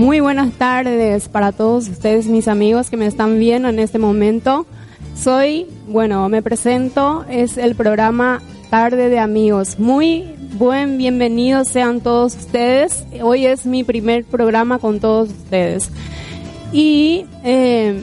[0.00, 4.64] Muy buenas tardes para todos ustedes, mis amigos que me están viendo en este momento.
[5.14, 8.40] Soy, bueno, me presento, es el programa
[8.70, 9.78] Tarde de Amigos.
[9.78, 13.04] Muy buen bienvenidos sean todos ustedes.
[13.20, 15.90] Hoy es mi primer programa con todos ustedes.
[16.72, 18.02] Y eh,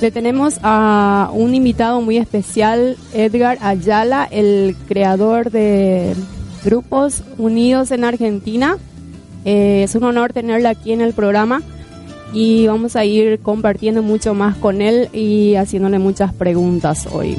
[0.00, 6.16] le tenemos a un invitado muy especial, Edgar Ayala, el creador de
[6.64, 8.78] Grupos Unidos en Argentina.
[9.46, 11.62] Eh, es un honor tenerla aquí en el programa
[12.32, 17.38] y vamos a ir compartiendo mucho más con él y haciéndole muchas preguntas hoy.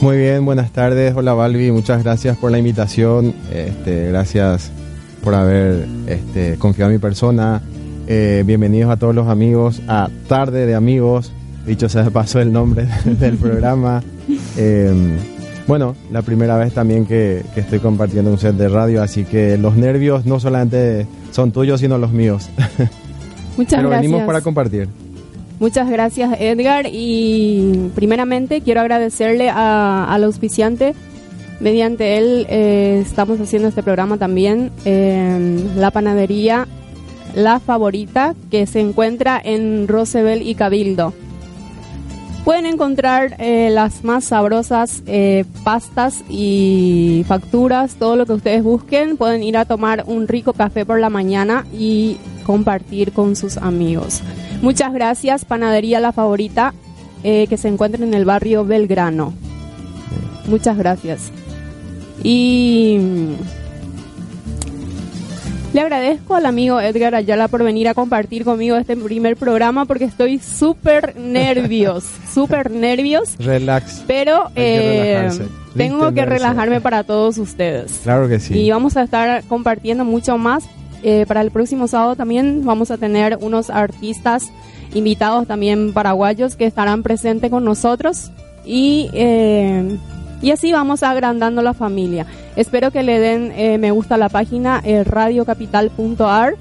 [0.00, 1.14] Muy bien, buenas tardes.
[1.14, 3.32] Hola Balbi, muchas gracias por la invitación.
[3.54, 4.72] Este, gracias
[5.22, 7.62] por haber este, confiado en mi persona.
[8.08, 11.32] Eh, bienvenidos a todos los amigos a Tarde de Amigos.
[11.64, 14.02] Dicho sea de paso el nombre del programa.
[14.58, 14.92] Eh,
[15.66, 19.58] bueno, la primera vez también que, que, estoy compartiendo un set de radio, así que
[19.58, 22.48] los nervios no solamente son tuyos, sino los míos.
[23.56, 24.02] Muchas Pero gracias.
[24.02, 24.88] venimos para compartir.
[25.58, 30.94] Muchas gracias Edgar y primeramente quiero agradecerle a, al auspiciante.
[31.60, 36.68] Mediante él eh, estamos haciendo este programa también, eh, la panadería
[37.34, 41.14] La Favorita, que se encuentra en Rosebel y Cabildo.
[42.46, 49.16] Pueden encontrar eh, las más sabrosas eh, pastas y facturas, todo lo que ustedes busquen.
[49.16, 54.22] Pueden ir a tomar un rico café por la mañana y compartir con sus amigos.
[54.62, 56.72] Muchas gracias, Panadería La Favorita,
[57.24, 59.34] eh, que se encuentra en el barrio Belgrano.
[60.46, 61.32] Muchas gracias.
[62.22, 63.00] Y
[65.76, 70.04] le agradezco al amigo Edgar Ayala por venir a compartir conmigo este primer programa porque
[70.04, 73.36] estoy súper nervios, súper nervios.
[73.38, 74.02] Relax.
[74.06, 75.30] Pero que eh,
[75.76, 78.00] tengo que relajarme para todos ustedes.
[78.04, 78.58] Claro que sí.
[78.58, 80.64] Y vamos a estar compartiendo mucho más.
[81.02, 84.50] Eh, para el próximo sábado también vamos a tener unos artistas
[84.94, 88.30] invitados también paraguayos que estarán presentes con nosotros.
[88.64, 89.98] Y eh,
[90.42, 92.26] y así vamos agrandando la familia.
[92.56, 96.56] Espero que le den eh, me gusta a la página eh, radiocapital.ar,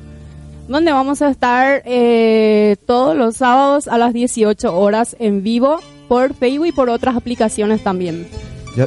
[0.67, 6.33] donde vamos a estar eh, todos los sábados a las 18 horas en vivo por
[6.33, 8.27] Facebook y por otras aplicaciones también.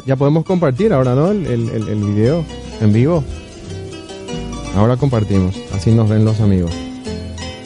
[0.05, 1.31] Ya, podemos compartir ahora, ¿no?
[1.31, 2.45] El, video
[2.83, 3.25] en vivo.
[4.77, 6.73] Ahora compartimos, así nos ven los amigos.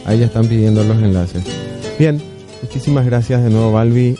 [0.04, 1.44] Ahí ya están pidiendo los enlaces.
[1.98, 2.22] Bien,
[2.62, 4.16] muchísimas gracias de nuevo, Balbi.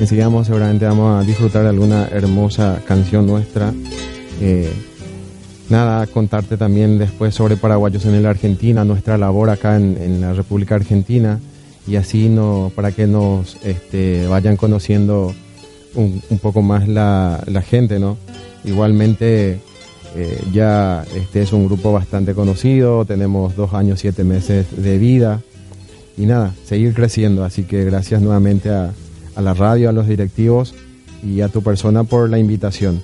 [0.00, 3.74] Enseguida vamos, seguramente vamos a disfrutar de alguna hermosa canción nuestra.
[4.40, 4.72] Eh,
[5.68, 10.32] nada, contarte también después sobre Paraguayos en la Argentina, nuestra labor acá en, en la
[10.32, 11.38] República Argentina
[11.86, 15.34] y así no, para que nos este, vayan conociendo
[15.94, 18.16] un, un poco más la, la, gente, ¿no?
[18.64, 19.60] Igualmente
[20.16, 25.42] eh, ya este es un grupo bastante conocido, tenemos dos años, siete meses de vida
[26.16, 28.92] y nada, seguir creciendo, así que gracias nuevamente a
[29.34, 30.74] a la radio, a los directivos
[31.24, 33.02] y a tu persona por la invitación.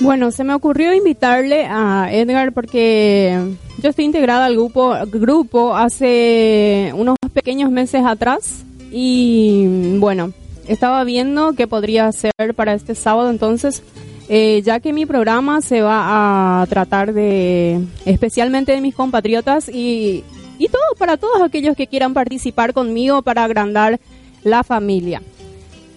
[0.00, 3.38] Bueno, se me ocurrió invitarle a Edgar porque
[3.80, 10.32] yo estoy integrada al grupo, grupo hace unos pequeños meses atrás y bueno,
[10.66, 13.82] estaba viendo qué podría hacer para este sábado, entonces,
[14.28, 20.24] eh, ya que mi programa se va a tratar de, especialmente de mis compatriotas y,
[20.58, 24.00] y todo para todos aquellos que quieran participar conmigo para agrandar
[24.44, 25.22] la familia.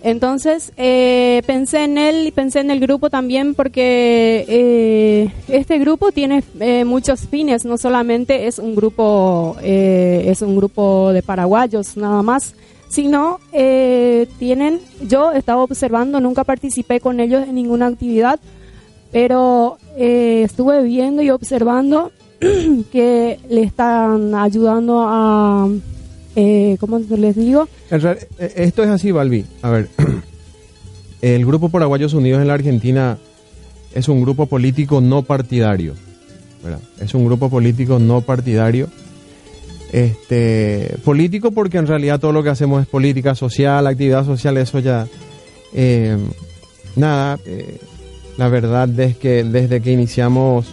[0.03, 6.11] Entonces eh, pensé en él y pensé en el grupo también porque eh, este grupo
[6.11, 12.21] tiene eh, muchos fines, no solamente es un grupo es un grupo de paraguayos nada
[12.21, 12.53] más,
[12.89, 18.39] sino tienen yo estaba observando, nunca participé con ellos en ninguna actividad,
[19.11, 22.11] pero estuve viendo y observando
[22.91, 25.67] que le están ayudando a
[26.37, 27.67] eh, ¿cómo les digo?
[27.89, 29.43] Eh, esto es así, Balbi.
[29.63, 29.89] A ver,
[31.23, 33.17] el Grupo Paraguayos Unidos en la Argentina
[33.95, 35.95] es un grupo político no partidario.
[36.99, 38.87] Es un grupo político no partidario.
[39.91, 44.77] Este, político porque en realidad todo lo que hacemos es política social, actividad social, eso
[44.77, 45.07] ya...
[45.73, 46.17] Eh,
[46.95, 47.79] nada, eh,
[48.37, 50.67] la verdad es que desde que iniciamos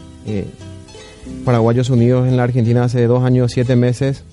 [1.44, 4.24] Paraguayos Unidos en la Argentina hace dos años, siete meses,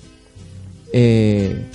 [0.92, 1.66] eh,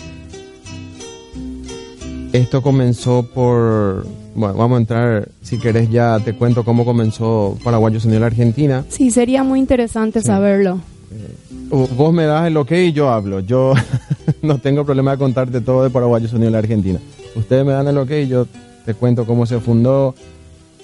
[2.33, 4.05] esto comenzó por...
[4.35, 8.85] Bueno, vamos a entrar, si querés ya te cuento cómo comenzó Paraguayos Unidos la Argentina.
[8.89, 10.79] Sí, sería muy interesante saberlo.
[11.11, 13.39] Eh, vos me das el ok y yo hablo.
[13.39, 13.73] Yo
[14.43, 16.99] no tengo problema de contarte todo de Paraguayos Unidos la Argentina.
[17.35, 18.45] Ustedes me dan el ok y yo
[18.85, 20.13] te cuento cómo se fundó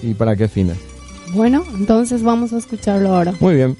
[0.02, 0.78] y para qué fines.
[1.34, 3.34] Bueno, entonces vamos a escucharlo ahora.
[3.40, 3.78] Muy bien.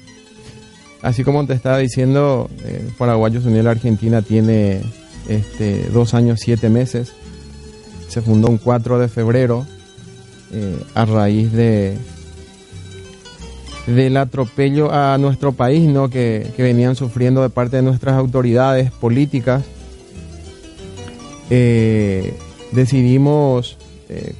[1.04, 4.80] Así como te estaba diciendo, eh, Paraguayos Unidos la Argentina tiene
[5.28, 7.12] este, dos años, siete meses.
[8.08, 9.66] Se fundó un 4 de febrero
[10.50, 11.98] eh, a raíz de
[13.86, 16.08] del atropello a nuestro país ¿no?
[16.08, 19.62] que, venían sufriendo de parte de nuestras autoridades políticas.
[21.50, 22.34] Eh,
[22.72, 23.76] decidimos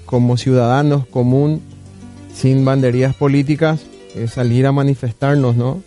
[0.07, 1.61] como ciudadanos común,
[2.35, 3.83] sin banderías políticas,
[4.29, 5.83] salir a manifestarnos, ¿no?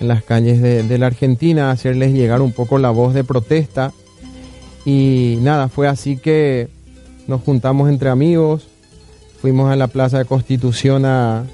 [0.00, 3.92] En las calles de, la Argentina, hacerles llegar un poco la voz de protesta.
[4.84, 6.68] Y nada, fue así que
[7.26, 8.66] nos juntamos entre amigos,
[9.40, 11.44] fuimos a la Plaza de Constitución a,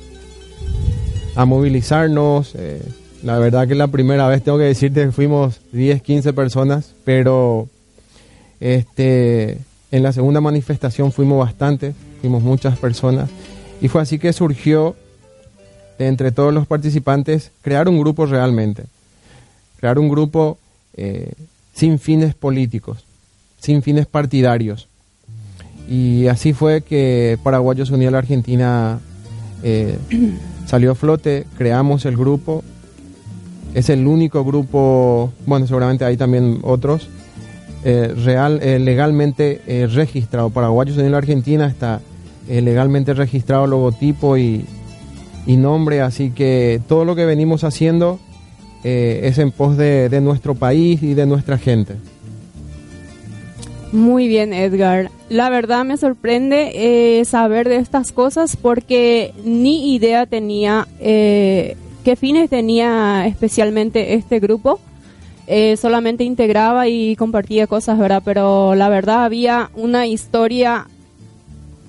[1.36, 2.54] a movilizarnos.
[2.56, 2.82] Eh,
[3.22, 7.68] la verdad que la primera vez tengo que decirte que fuimos 10, 15 personas, pero
[8.60, 9.58] este,
[9.90, 13.28] en la segunda manifestación fuimos bastante, fuimos muchas personas.
[13.80, 14.96] Y fue así que surgió
[16.06, 18.84] entre todos los participantes crear un grupo realmente,
[19.78, 20.58] crear un grupo
[20.94, 21.32] eh,
[21.74, 23.04] sin fines políticos,
[23.60, 24.88] sin fines partidarios.
[25.88, 29.00] Y así fue que Paraguayos Unidos a la Argentina
[29.62, 29.98] eh,
[30.66, 32.64] salió a flote, creamos el grupo,
[33.74, 37.08] es el único grupo, bueno, seguramente hay también otros,
[37.84, 39.60] eh, real, legalmente
[39.92, 40.50] registrado.
[40.50, 42.00] Paraguayos a la Argentina está
[42.48, 44.64] legalmente registrado logotipo y,
[45.50, 48.20] y nombre, así que todo lo que venimos haciendo
[48.84, 51.96] eh, es en pos de, nuestro país y de nuestra gente.
[53.90, 55.10] Muy bien, Edgar.
[55.28, 62.14] La verdad me sorprende eh, saber de estas cosas porque ni idea tenía eh, qué
[62.14, 64.78] fines tenía especialmente este grupo.
[65.76, 68.22] solamente integraba y compartía cosas, ¿verdad?
[68.24, 70.86] Pero la verdad había una historia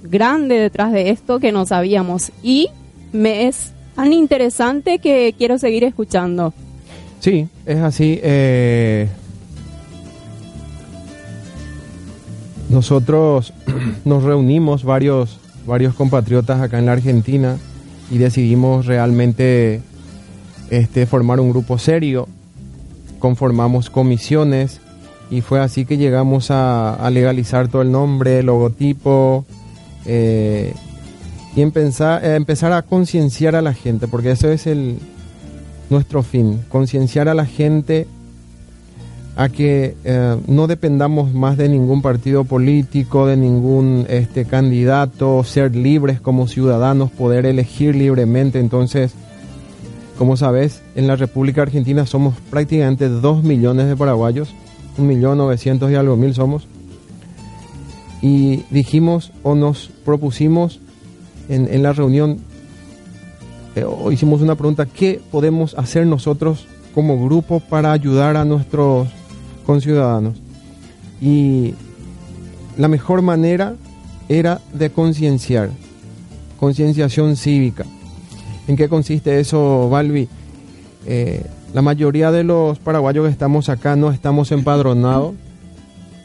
[0.01, 2.31] grande detrás de esto que no sabíamos.
[2.41, 2.69] Y
[3.12, 6.53] me es tan interesante que quiero seguir escuchando.
[7.20, 8.20] Sí, es así.
[8.24, 9.08] Eh,
[12.70, 13.53] nosotros
[14.06, 17.58] nos reunimos varios, varios compatriotas acá en la Argentina
[18.10, 19.82] y decidimos realmente
[20.70, 22.27] este, formar un grupo serio.
[23.20, 24.82] Conformamos comisiones
[25.30, 29.46] y fue así que llegamos a, legalizar todo el nombre, logotipo,
[30.06, 30.74] eh,
[31.55, 35.00] y empezar, eh, empezar a concienciar a la gente, porque eso es el
[35.89, 38.08] nuestro fin, concienciar a la gente
[39.36, 45.75] a que eh, no dependamos más de ningún partido político, de ningún este candidato, ser
[45.75, 48.60] libres como ciudadanos, poder elegir libremente.
[48.60, 49.13] Entonces,
[50.17, 54.53] como sabes, en la República Argentina somos prácticamente dos millones de paraguayos,
[54.98, 56.67] un millón novecientos y algo mil somos.
[58.22, 60.79] Y dijimos o nos propusimos
[61.51, 62.39] en, la reunión
[63.75, 69.08] eh, hicimos una pregunta, ¿qué podemos hacer nosotros como grupo para ayudar a nuestros
[69.65, 70.38] conciudadanos?
[71.22, 71.75] Y
[72.77, 73.75] la mejor manera
[74.29, 75.70] era de concienciar,
[76.60, 77.86] concienciación cívica.
[78.67, 80.27] ¿En qué consiste eso, Balbi?
[81.05, 85.34] Eh, la mayoría de los paraguayos que estamos acá no estamos empadronados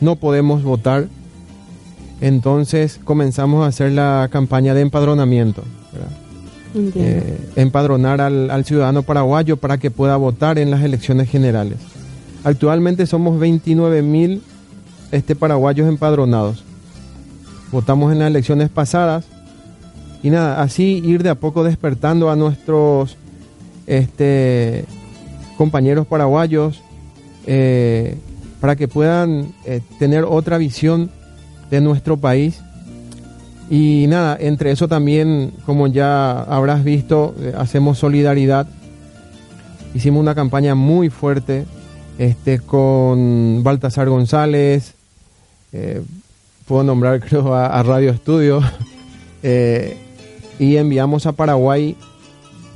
[0.01, 1.09] no podemos votar,
[2.21, 5.63] entonces comenzamos a hacer la campaña de empadronamiento.
[6.95, 11.79] eh, empadronar al, al ciudadano paraguayo para que pueda votar en las elecciones generales.
[12.45, 14.43] Actualmente somos 29 mil
[15.11, 16.65] este, paraguayos empadronados.
[17.73, 19.25] Votamos en las elecciones pasadas
[20.23, 23.17] y nada, así ir de a poco despertando a nuestros
[23.87, 24.85] este,
[25.57, 26.81] compañeros paraguayos
[27.47, 28.17] eh,
[28.61, 31.11] para que puedan eh, tener otra visión
[31.71, 32.61] de nuestro país
[33.69, 38.69] y nada, entre eso también, como ya habrás visto, eh, hacemos solidaridad.
[39.95, 41.65] Hicimos una campaña muy fuerte
[42.19, 44.95] este, con Baltasar González,
[45.73, 46.03] eh,
[46.67, 48.61] puedo nombrar creo a, Radio Estudio,
[49.43, 49.97] eh,
[50.61, 51.97] y enviamos a Paraguay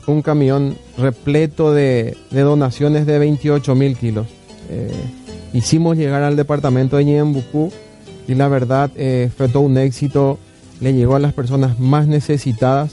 [0.06, 4.26] un camión repleto de, donaciones de 28 mil kilos.
[5.52, 7.72] Hicimos llegar al departamento de Ñembucú
[8.30, 10.38] y la verdad eh, fue todo un éxito.
[10.80, 12.92] Le llegó a las personas más necesitadas.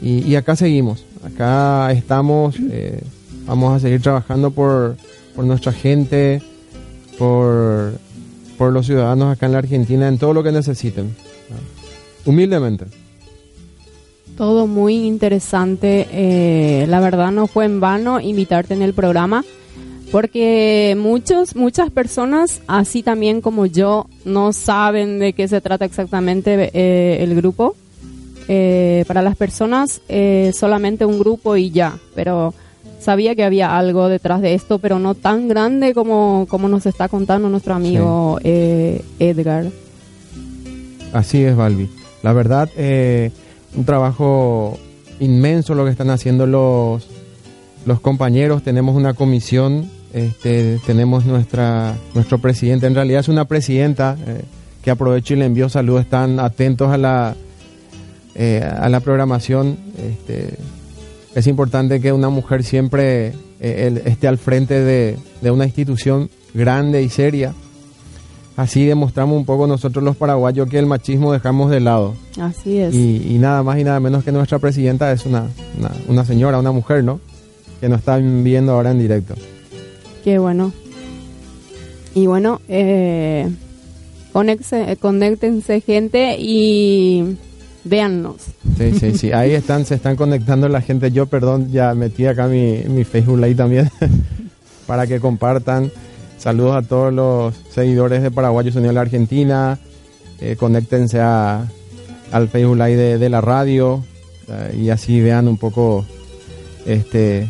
[0.00, 3.00] Y, acá seguimos, acá estamos, eh,
[3.46, 4.96] vamos a seguir trabajando por,
[5.36, 6.42] por nuestra gente,
[7.18, 7.92] por,
[8.58, 11.14] por los ciudadanos acá en la Argentina, en todo lo que necesiten,
[12.24, 12.86] humildemente.
[14.36, 16.08] Todo muy interesante.
[16.10, 19.44] eh, la verdad no fue en vano invitarte en el programa
[20.12, 26.70] porque muchos, muchas personas, así también como yo, no saben de qué se trata exactamente
[26.74, 27.74] eh, el grupo.
[28.48, 32.52] Eh, para las personas eh, solamente un grupo y ya, pero
[33.02, 37.08] sabía que había algo detrás de esto, pero no tan grande como, como nos está
[37.08, 39.66] contando nuestro amigo eh, Edgar.
[41.12, 41.90] Así es, Balbi.
[42.22, 43.30] La verdad, eh,
[43.76, 44.78] un trabajo
[45.20, 47.06] inmenso lo que están haciendo los,
[47.84, 48.62] los compañeros.
[48.62, 52.86] Tenemos una comisión, este, tenemos nuestra, nuestro presidente.
[52.86, 54.42] En realidad es una presidenta eh,
[54.82, 56.02] que aprovecho y le envío saludos.
[56.02, 57.34] Están atentos a la,
[58.34, 59.78] eh, a la programación.
[59.98, 60.56] Este,
[61.34, 67.02] es importante que una mujer siempre eh, esté al frente de, de una institución grande
[67.02, 67.54] y seria.
[68.54, 72.14] Así demostramos un poco nosotros los paraguayos que el machismo dejamos de lado.
[72.38, 72.94] Así es.
[72.94, 75.46] Y, y nada más y nada menos que nuestra presidenta es una,
[75.78, 77.18] una, una señora, una mujer, ¿no?
[77.80, 79.34] Que nos están viendo ahora en directo.
[80.24, 80.72] Qué bueno.
[82.14, 83.48] Y bueno, eh,
[84.32, 87.36] conexe- conéctense gente y
[87.84, 88.36] véannos.
[88.78, 89.32] Sí, sí, sí.
[89.32, 91.10] Ahí están, se están conectando la gente.
[91.10, 93.90] Yo, perdón, ya metí acá mi, mi Facebook Live también
[94.86, 95.90] para que compartan.
[96.38, 99.78] Saludos a todos los seguidores de Paraguayos Unidos de la Argentina.
[100.40, 101.66] Eh, conéctense a,
[102.32, 104.04] al Facebook Live de, de la radio
[104.48, 106.04] eh, y así vean un poco
[106.84, 107.48] este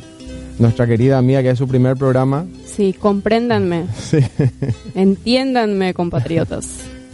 [0.58, 2.44] nuestra querida amiga que es su primer programa.
[2.76, 4.18] Sí, compréndanme, Sí.
[4.94, 6.66] entiéndanme, compatriotas.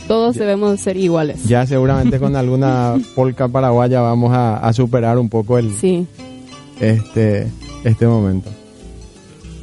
[0.07, 1.45] Todos debemos ser iguales.
[1.45, 6.07] Ya seguramente con alguna polca paraguaya vamos a, a superar un poco el Sí.
[6.81, 7.47] este
[7.85, 8.51] este momento.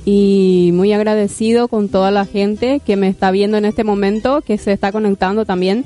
[0.08, 4.58] y muy agradecido con toda la gente que me está viendo en este momento, que
[4.60, 5.84] se está conectando también.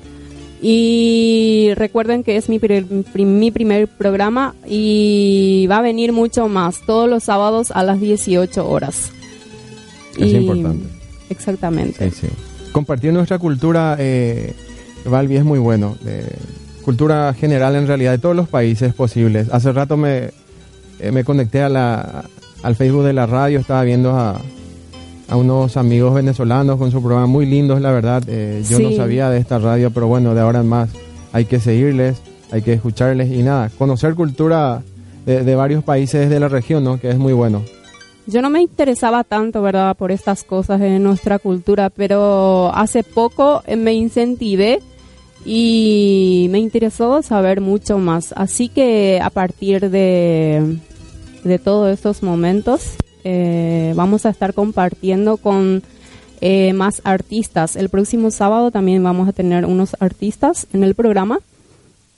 [0.62, 2.60] Y recuerden que es mi,
[3.16, 8.70] mi primer programa y va a venir mucho más todos los sábados a las 18
[8.70, 9.12] horas.
[10.18, 10.86] Es importante.
[11.30, 12.10] Exactamente.
[12.12, 12.28] Sí, sí.
[12.72, 14.54] Compartir nuestra cultura, eh,
[15.06, 15.96] Valvi, es muy bueno.
[16.06, 16.28] Eh,
[16.84, 19.48] cultura general en realidad de todos los países posibles.
[19.52, 20.32] Hace rato me,
[21.00, 22.24] eh, me conecté a la,
[22.64, 24.42] al Facebook de la radio, estaba viendo a,
[25.28, 28.24] a unos amigos venezolanos con su programa muy lindos, la verdad.
[28.28, 30.90] Eh, yo no sabía de esta radio, pero bueno, de ahora en más
[31.32, 32.18] hay que seguirles,
[32.52, 34.82] hay que escucharles y nada, conocer cultura
[35.26, 37.00] de, de varios países de la región, ¿no?
[37.00, 37.64] Que es muy bueno.
[38.30, 43.64] Yo no me interesaba tanto, ¿verdad?, por estas cosas de nuestra cultura, pero hace poco
[43.66, 44.82] eh, me incentivé
[45.46, 48.32] y me interesó saber mucho más.
[48.34, 50.78] Así que a partir de,
[51.44, 55.82] de todos estos momentos eh, vamos a estar compartiendo con
[56.40, 57.76] eh, más artistas.
[57.76, 61.40] El próximo sábado también vamos a tener unos artistas en el programa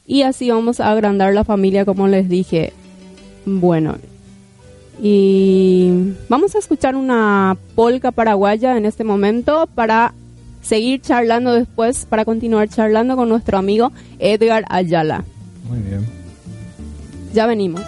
[0.06, 2.74] y así vamos a agrandar la familia, como les dije.
[3.46, 3.96] Bueno,
[5.04, 10.14] y vamos a escuchar una polca paraguaya en este momento para
[10.62, 15.24] seguir charlando después, para continuar charlando con nuestro amigo Edgar Ayala.
[15.68, 16.06] Muy bien.
[17.34, 17.82] Ya venimos.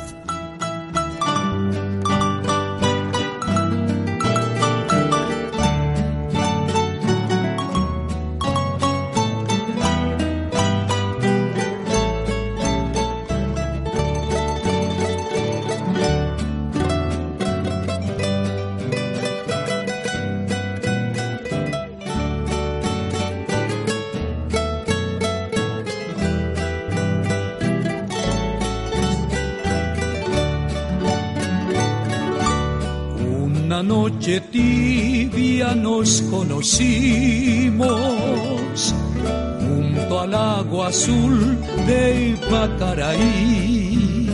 [39.60, 44.28] Junto al agua azul de Ipacaraí.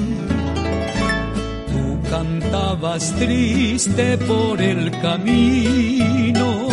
[1.68, 6.68] Tú cantabas triste por el camino,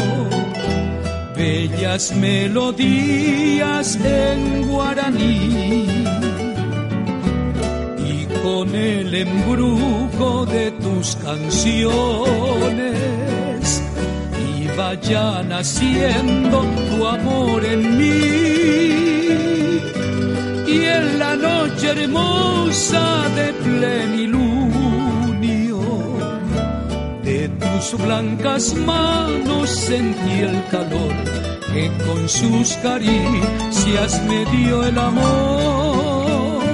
[1.35, 6.05] bellas melodías en guaraní
[8.43, 13.36] con el embrujo de tus canciones
[14.77, 18.21] iba ya naciendo tu amor en mí
[20.67, 23.05] y en la noche hermosa
[23.37, 24.59] de plenilunio
[27.25, 31.15] de tus blancas manos sentí el calor
[31.73, 36.67] que con sus caricias me dio el amor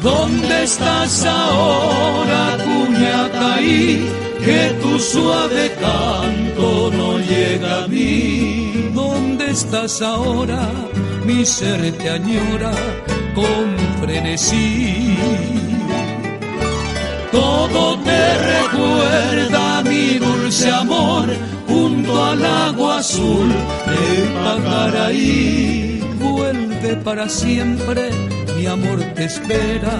[0.00, 4.08] ¿Dónde estás ahora, Cuñataí?
[4.44, 6.37] Que tu suave canto
[8.08, 8.90] mí.
[8.94, 10.68] ¿Dónde estás ahora?
[11.24, 12.72] Mi ser te añora
[13.34, 15.16] con frenesí.
[17.30, 21.28] Todo te recuerda mi dulce amor
[21.68, 23.48] junto al agua azul
[23.88, 24.02] de
[24.44, 26.02] Pacaraí.
[26.20, 28.10] Vuelve para siempre
[28.56, 29.94] mi amor te espera,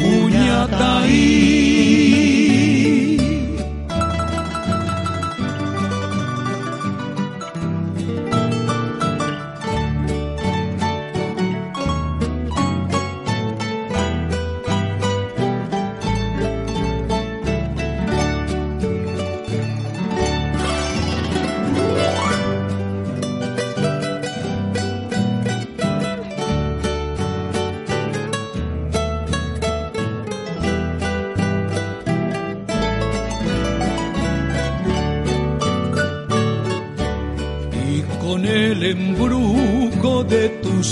[0.00, 1.62] Uñataí.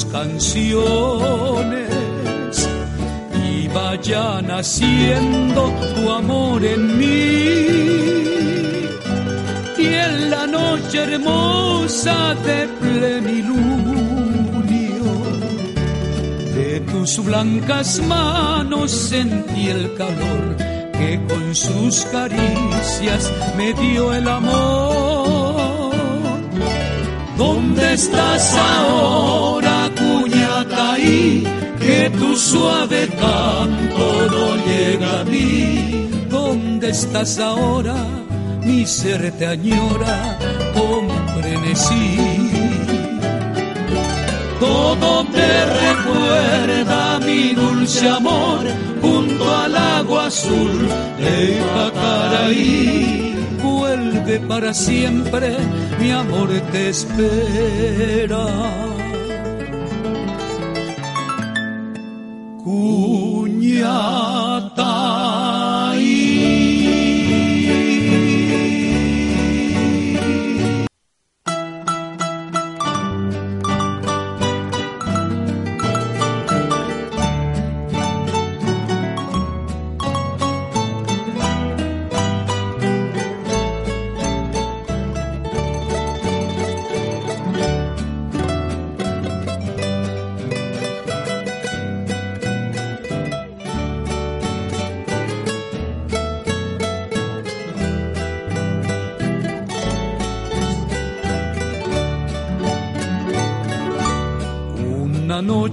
[0.05, 1.91] Canciones
[3.45, 7.67] y vaya naciendo tu amor en mí
[9.79, 13.51] y en la noche hermosa de plenilunio
[16.55, 20.57] de tus blancas manos sentí el calor
[20.93, 25.51] que con sus caricias me dio el amor
[27.41, 29.80] ¿Dónde estás ahora?
[31.81, 36.09] Que tu suave canto no llega a mí.
[36.29, 37.97] ¿Dónde estás ahora?
[38.65, 40.39] Mi ser te añora
[40.75, 42.51] con frenesí.
[44.61, 45.51] Todo te
[45.87, 48.61] recuerda mi dulce amor
[49.01, 53.35] junto al agua azul de Pacaraí.
[53.63, 55.57] Vuelve para siempre,
[55.99, 58.45] mi amor te espera.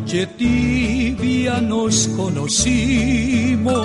[0.07, 3.75] Tibia nos conocimos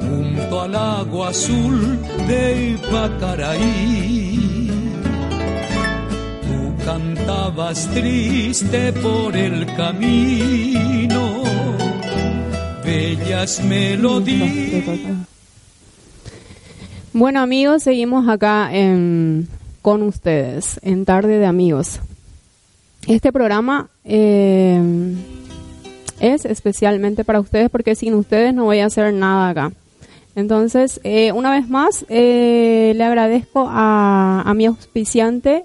[0.00, 1.98] junto al agua azul
[2.28, 4.70] de Ipacaraí.
[6.42, 11.42] Tú cantabas triste por el camino,
[12.84, 14.84] bellas melodías.
[17.12, 18.70] Bueno amigos, seguimos acá
[19.82, 21.98] con ustedes en Tarde de Amigos.
[23.08, 24.80] Este programa eh,
[26.20, 29.72] es especialmente para ustedes porque sin ustedes no voy a hacer nada acá.
[30.34, 35.64] Entonces, eh, una vez más, eh, le agradezco a, mi auspiciante,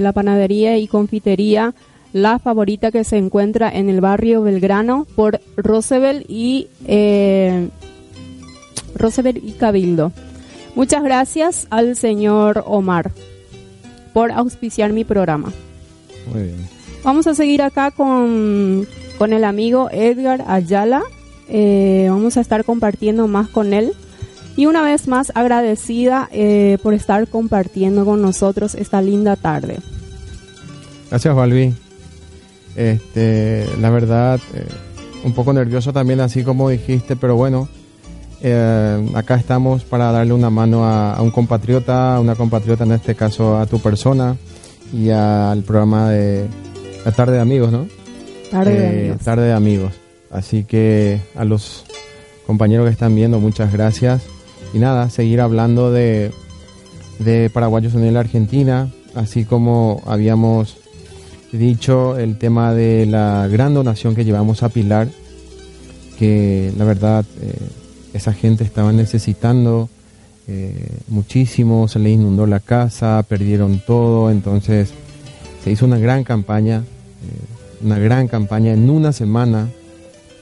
[0.00, 1.74] la panadería y confitería
[2.12, 6.68] La Favorita que se encuentra en el barrio Belgrano por Roosevelt y,
[8.94, 10.12] Roosevelt y Cabildo.
[10.76, 13.10] Muchas gracias al señor Omar
[14.12, 15.52] por auspiciar mi programa.
[16.32, 16.78] Muy bien.
[17.04, 18.86] Vamos a seguir acá con,
[19.18, 21.02] con el amigo Edgar Ayala.
[21.48, 23.92] Eh, vamos a estar compartiendo más con él.
[24.56, 29.78] Y una vez más agradecida eh, por estar compartiendo con nosotros esta linda tarde.
[31.10, 31.72] Gracias, Valvi.
[32.74, 34.66] Este, la verdad, eh,
[35.24, 37.68] un poco nervioso también, así como dijiste, pero bueno,
[38.40, 42.92] eh, acá estamos para darle una mano a, a, un compatriota, a una compatriota en
[42.92, 44.36] este caso a tu persona
[44.92, 46.46] y al programa de
[47.04, 47.86] la tarde de amigos, ¿no?
[48.50, 49.24] Tarde de Eh, amigos.
[49.24, 49.92] tarde de amigos.
[50.30, 51.84] Así que a los
[52.46, 54.22] compañeros que están viendo, muchas gracias.
[54.74, 56.30] Y nada, seguir hablando de,
[57.18, 60.76] de Paraguayos de la Argentina, así como habíamos
[61.52, 65.08] dicho el tema de la gran donación que llevamos a Pilar,
[66.18, 67.54] que la verdad eh,
[68.12, 69.88] esa gente estaba necesitando
[70.48, 74.94] eh, muchísimo, se le inundó la casa, perdieron todo, entonces
[75.62, 79.68] se hizo una gran campaña, eh, una gran campaña en una semana.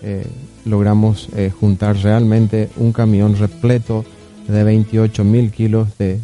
[0.02, 0.26] eh,
[0.64, 4.04] logramos eh, juntar realmente un camión repleto
[4.48, 6.18] de 28 mil kilos de,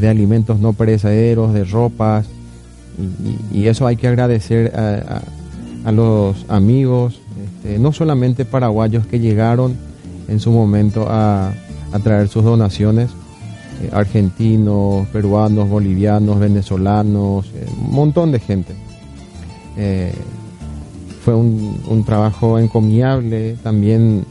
[0.00, 2.26] de alimentos no perecederos, de ropas,
[3.52, 7.20] y, eso hay que agradecer a los amigos,
[7.64, 9.76] este, no solamente paraguayos que llegaron
[10.28, 11.52] en su momento a,
[11.94, 13.10] a traer sus donaciones,
[13.80, 18.74] eh, argentinos, peruanos, bolivianos, venezolanos, eh, un montón de gente.
[19.76, 20.12] Eh,
[21.24, 23.56] fue un, un trabajo encomiable.
[23.62, 24.24] También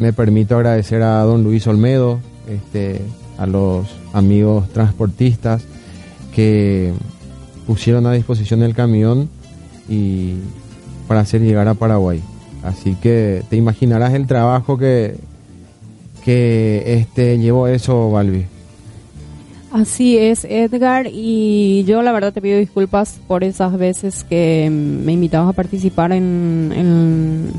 [0.00, 2.18] me permito agradecer a don Luis Olmedo,
[2.48, 3.02] este,
[3.38, 5.62] a los amigos transportistas
[6.34, 6.92] que
[7.68, 9.28] pusieron a disposición el camión
[9.88, 10.34] y
[11.06, 12.20] para hacer llegar a Paraguay.
[12.64, 15.16] Así que te imaginarás el trabajo que,
[16.28, 18.44] que este llevó eso, Balbi.
[19.72, 25.12] Así es, Edgar, y yo la verdad te pido disculpas por esas veces que me
[25.12, 27.52] invitabas a participar en, en,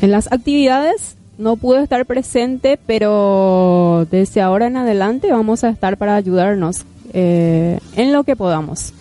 [0.00, 1.16] en las actividades.
[1.38, 7.80] No pude estar presente, pero desde ahora en adelante vamos a estar para ayudarnos eh,
[7.96, 8.92] en lo que podamos.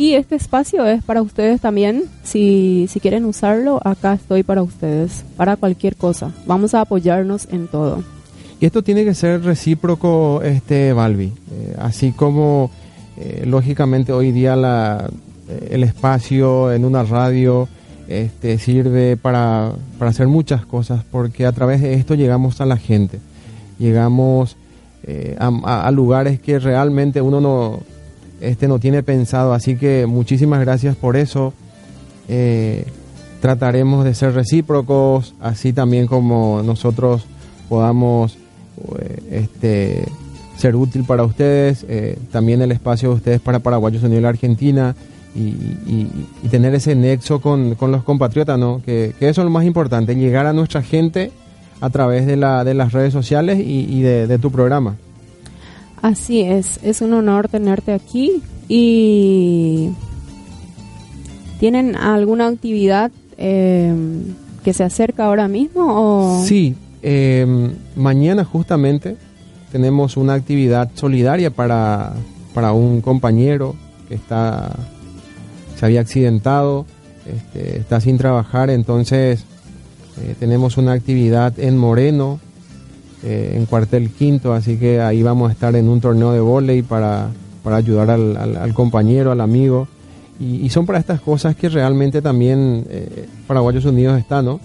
[0.00, 2.04] Y este espacio es para ustedes también.
[2.22, 6.32] Si, si quieren usarlo, acá estoy para ustedes, para cualquier cosa.
[6.46, 8.02] Vamos a apoyarnos en todo.
[8.60, 11.26] Y esto tiene que ser recíproco, este Balbi.
[11.52, 12.70] Eh, así como,
[13.18, 15.10] eh, lógicamente, hoy día la,
[15.50, 17.68] eh, el espacio en una radio
[18.08, 22.78] este, sirve para, para hacer muchas cosas, porque a través de esto llegamos a la
[22.78, 23.18] gente.
[23.78, 24.56] Llegamos
[25.38, 27.80] a- a lugares que realmente uno no,
[28.40, 29.52] este, no tiene pensado.
[29.54, 31.52] Así que muchísimas gracias por eso.
[32.28, 32.84] Eh,
[33.40, 37.24] trataremos de ser recíprocos, así también como nosotros
[37.68, 38.36] podamos
[38.98, 40.04] eh, este,
[40.56, 44.94] ser útil para ustedes, eh, también el espacio de ustedes para Paraguayos Unidos de Argentina
[45.34, 48.82] y, y- tener ese nexo con, los compatriotas, ¿no?
[48.84, 51.30] Que, eso es lo más importante, llegar a nuestra gente
[51.80, 54.96] a través de, la, de las redes sociales y, y de tu programa.
[56.02, 59.90] Así es, es un honor tenerte aquí y
[61.58, 63.94] ¿tienen alguna actividad eh,
[64.64, 67.46] que se acerca ahora mismo o Sí, eh,
[67.96, 69.16] mañana justamente
[69.72, 72.14] tenemos una actividad solidaria para,
[72.54, 73.76] para un compañero
[74.08, 74.74] que está
[75.80, 76.84] se había accidentado,
[77.24, 79.44] este, está sin trabajar, entonces
[80.20, 82.38] eh, tenemos una actividad en Moreno,
[83.24, 86.82] eh, en cuartel quinto, así que ahí vamos a estar en un torneo de vóley
[86.82, 87.28] para,
[87.62, 89.88] para ayudar al, al- al compañero, al amigo.
[90.38, 94.58] Y, y son para estas cosas que realmente también eh, Paraguayos Unidos está, ¿no?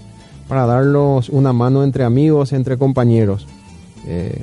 [0.47, 3.45] Para darlos una mano entre amigos, entre compañeros.
[4.07, 4.41] Eh,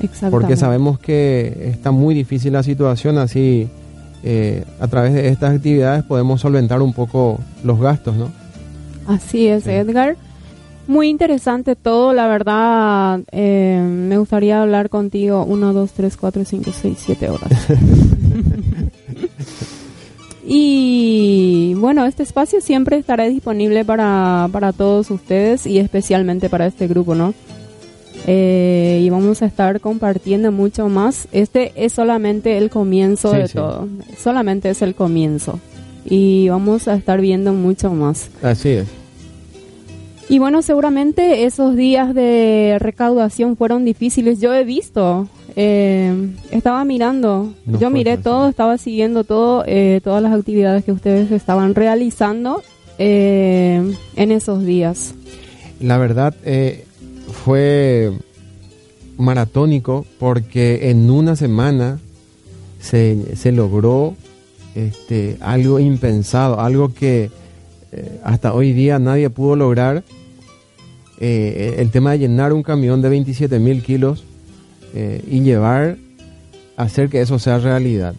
[0.00, 0.30] exactamente?
[0.30, 3.68] porque sabemos que está muy difícil la situación, así
[4.22, 8.30] eh, a través de estas actividades podemos solventar un poco los gastos, ¿no?
[9.06, 9.70] Así es, Sí.
[9.70, 10.16] Edgar.
[10.86, 13.20] Muy interesante todo, la verdad.
[13.32, 17.50] eh, me gustaría hablar contigo uno, dos, tres, cuatro, cinco, seis, siete horas.
[20.46, 26.86] y bueno, este espacio siempre estará disponible para, para todos ustedes y especialmente para este
[26.86, 27.32] grupo, ¿no?
[28.26, 31.28] Eh, y vamos a estar compartiendo mucho más.
[31.32, 33.54] Este es solamente el comienzo Sí, de sí.
[33.54, 33.88] todo.
[34.22, 35.58] Solamente es el comienzo.
[36.06, 38.28] Y vamos a estar viendo mucho más.
[38.42, 38.86] Así es.
[40.28, 44.40] Y bueno, seguramente esos días de recaudación fueron difíciles.
[44.40, 46.12] Yo he visto, eh,
[46.50, 48.24] estaba mirando, No yo miré fácil.
[48.24, 52.62] todo, estaba siguiendo todo, eh, todas las actividades que ustedes estaban realizando
[52.98, 53.82] eh,
[54.16, 55.14] en esos días.
[55.80, 56.84] La verdad eh,
[57.44, 58.12] fue
[59.18, 61.98] maratónico porque en una semana
[62.80, 64.14] se, se logró
[64.74, 67.30] este, algo impensado, algo que
[67.96, 70.02] eh, hasta hoy día nadie pudo lograr
[71.20, 74.24] eh, el tema de llenar un camión de 27 mil kilos
[74.94, 75.96] eh, y llevar,
[76.76, 78.14] hacer que eso sea realidad.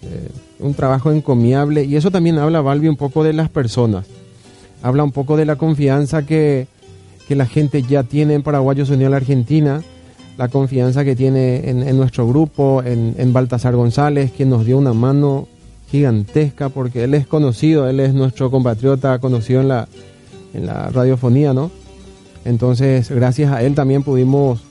[0.60, 4.06] Un trabajo encomiable y eso también habla, Valvi, un poco de las personas.
[4.82, 6.68] Habla un poco de la confianza que,
[7.28, 9.84] que la gente ya tiene en Paraguayos Unión Argentina,
[10.38, 14.94] la confianza que tiene en, nuestro grupo, en, en, Baltasar González, quien nos dio una
[14.94, 15.48] mano
[15.90, 19.88] gigantesca porque él es conocido, él es nuestro compatriota conocido en la,
[20.54, 21.72] en la radiofonía, ¿no?
[22.44, 24.62] Entonces, gracias a él también pudimos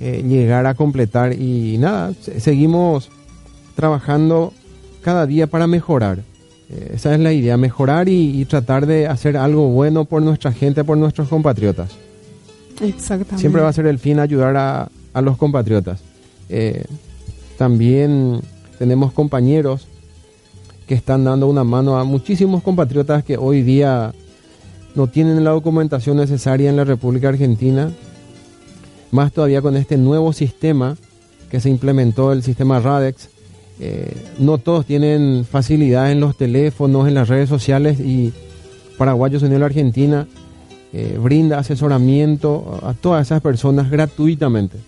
[0.00, 3.10] eh, llegar a completar y nada, seguimos
[3.76, 4.52] trabajando
[5.02, 6.18] cada día para mejorar.
[6.70, 10.84] Eh, esa es la idea, mejorar y, tratar de hacer algo bueno por nuestra gente,
[10.84, 11.90] por nuestros compatriotas.
[12.80, 13.38] Exactamente.
[13.38, 16.00] Siempre va a ser el fin ayudar a, a los compatriotas.
[16.48, 16.84] Eh,
[17.58, 18.40] también
[18.78, 19.86] tenemos compañeros
[20.90, 24.12] que están dando una mano a muchísimos compatriotas que hoy día
[24.96, 27.92] no tienen la documentación necesaria en la República Argentina,
[29.12, 30.96] más todavía con este nuevo sistema
[31.48, 33.28] que se implementó, el sistema RADEX.
[33.78, 38.32] Eh, no todos tienen facilidad en los teléfonos, en las redes sociales y
[38.98, 40.26] Paraguayos Unión Argentina
[40.92, 44.78] eh, brinda asesoramiento a todas esas personas gratuitamente.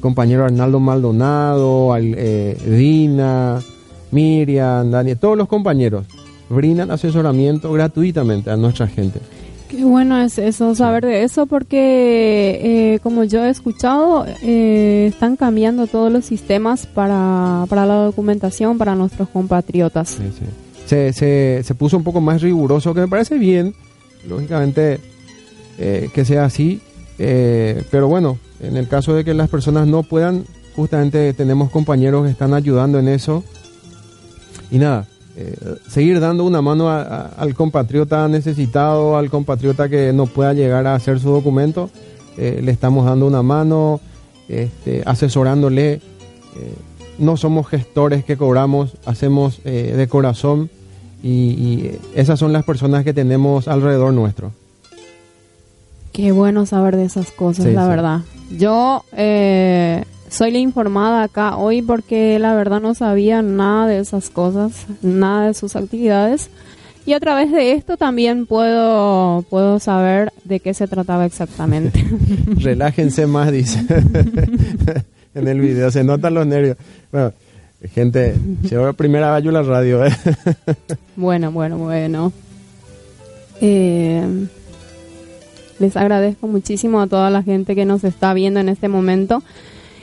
[0.00, 3.62] Compañero Arnaldo Maldonado, eh, Dina,
[4.10, 6.06] Miriam, Daniel, todos los compañeros
[6.48, 9.20] brindan asesoramiento gratuitamente a nuestra gente.
[9.68, 15.36] Qué bueno es eso, saber de eso, porque eh, como yo he escuchado, eh, están
[15.36, 20.08] cambiando todos los sistemas para, para la documentación para nuestros compatriotas.
[20.08, 20.46] Sí, sí.
[20.86, 23.74] Se, se, se, puso un poco más riguroso, que me parece bien,
[24.26, 25.00] lógicamente,
[25.78, 26.80] eh, que sea así,
[27.18, 30.44] pero bueno, en el caso de que las personas no puedan,
[30.76, 33.44] justamente tenemos compañeros que están ayudando en eso.
[34.70, 35.06] Y nada,
[35.40, 35.54] eh,
[35.88, 41.20] seguir dando una mano al compatriota necesitado, al compatriota que no pueda llegar a hacer
[41.20, 41.90] su documento,
[42.36, 44.00] eh, le estamos dando una mano,
[44.48, 45.92] este, asesorándole.
[45.92, 46.00] Eh,
[47.20, 50.70] no somos gestores que cobramos, hacemos de corazón
[51.22, 54.52] y, esas son las personas que tenemos alrededor nuestro.
[56.12, 58.20] Qué bueno saber de esas cosas, la verdad.
[58.56, 59.04] Yo
[60.30, 65.46] soy la informada acá hoy porque la verdad no sabía nada de esas cosas, nada
[65.46, 66.50] de sus actividades.
[67.06, 72.04] Y a través de esto también puedo, puedo saber de qué se trataba exactamente.
[72.46, 73.84] Relájense más, dice.
[75.34, 76.76] en el video se notan los nervios.
[77.10, 77.32] Bueno,
[77.94, 80.04] gente, llegó primera vez la radio.
[80.04, 80.12] ¿eh?
[81.16, 82.32] bueno, bueno, bueno.
[83.60, 84.46] Eh,
[85.78, 89.42] les agradezco muchísimo a toda la gente que nos está viendo en este momento.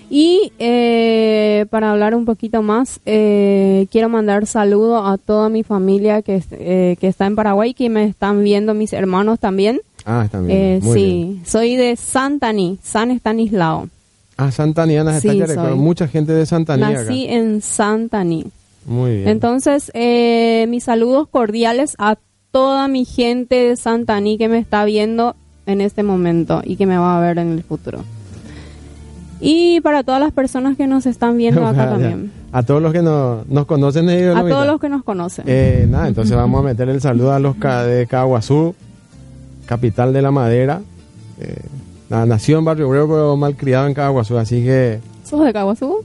[0.10, 6.22] Y eh, para hablar un poquito más, eh, quiero mandar saludo a toda mi familia
[6.22, 9.82] que, eh, que está en Paraguay, que me están viendo mis hermanos también.
[10.06, 10.94] Ah, están viendo.
[10.94, 13.90] sí, soy de Santani, San Estanislao.
[14.38, 15.42] Ah, Santani, Ana, sí,
[15.76, 16.82] mucha gente de Santani.
[16.82, 18.46] Nací en Santani.
[18.86, 19.30] Muy bien.
[19.30, 19.92] Entonces,
[20.68, 22.18] mis saludos cordiales a
[22.52, 26.98] toda mi gente de Santani que me está viendo en este momento y que me
[26.98, 28.04] va a ver en el futuro.
[29.40, 32.32] Y para todas las personas que nos están viendo acá también.
[32.52, 34.10] A todos los que nos conocen.
[34.10, 35.46] a todos los que nos conocen.
[35.48, 38.76] Eh, nada, entonces vamos a meter el saludo a los de Caguazú,
[39.66, 40.82] capital de la madera.
[41.40, 41.62] Eh,
[42.10, 45.00] nació en Barrio Obrero, pero mal criado en Caguazú, así que...
[45.26, 45.98] ¿Sos de Caguazú?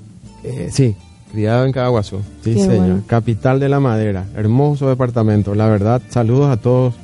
[0.42, 0.96] Eh, sí,
[1.30, 2.20] criado en Caguazú.
[2.42, 3.02] Sí, señor.
[3.06, 4.24] Capital de la madera.
[4.34, 5.54] Hermoso departamento.
[5.54, 6.94] La verdad, saludos a todos,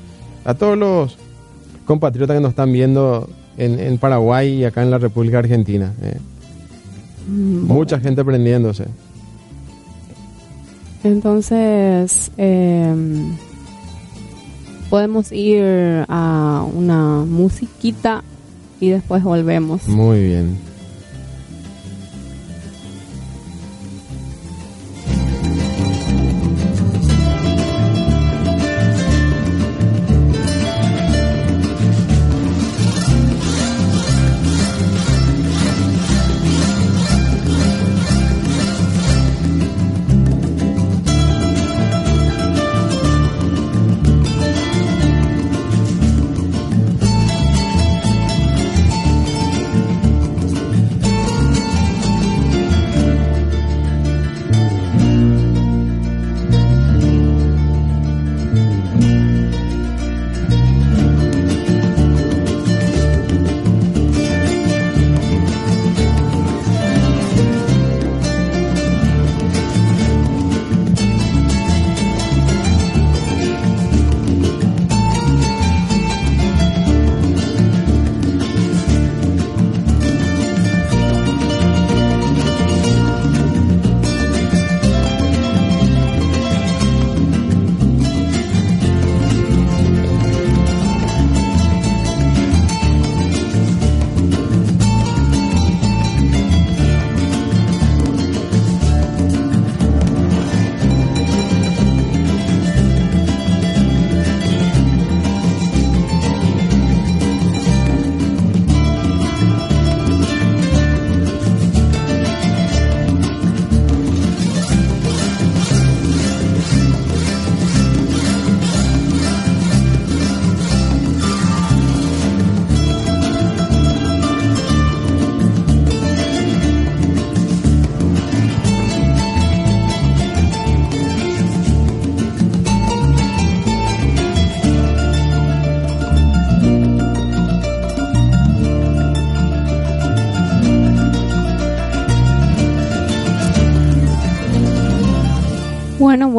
[0.45, 1.19] a todos los
[1.85, 5.93] compatriotas que nos están viendo en, Paraguay y acá en la República Argentina.
[6.03, 6.19] Eh.
[7.29, 8.87] Mm, Mucha gente aprendiéndose.
[11.05, 13.37] Entonces, em,
[14.91, 15.63] podemos ir
[16.09, 18.25] a una musiquita
[18.81, 19.87] y después volvemos.
[19.89, 20.57] Muy bien.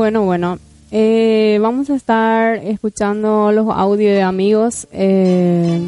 [0.07, 0.57] Bueno, bueno.
[0.89, 5.81] Eh, vamos a estar escuchando los audios de amigos eh,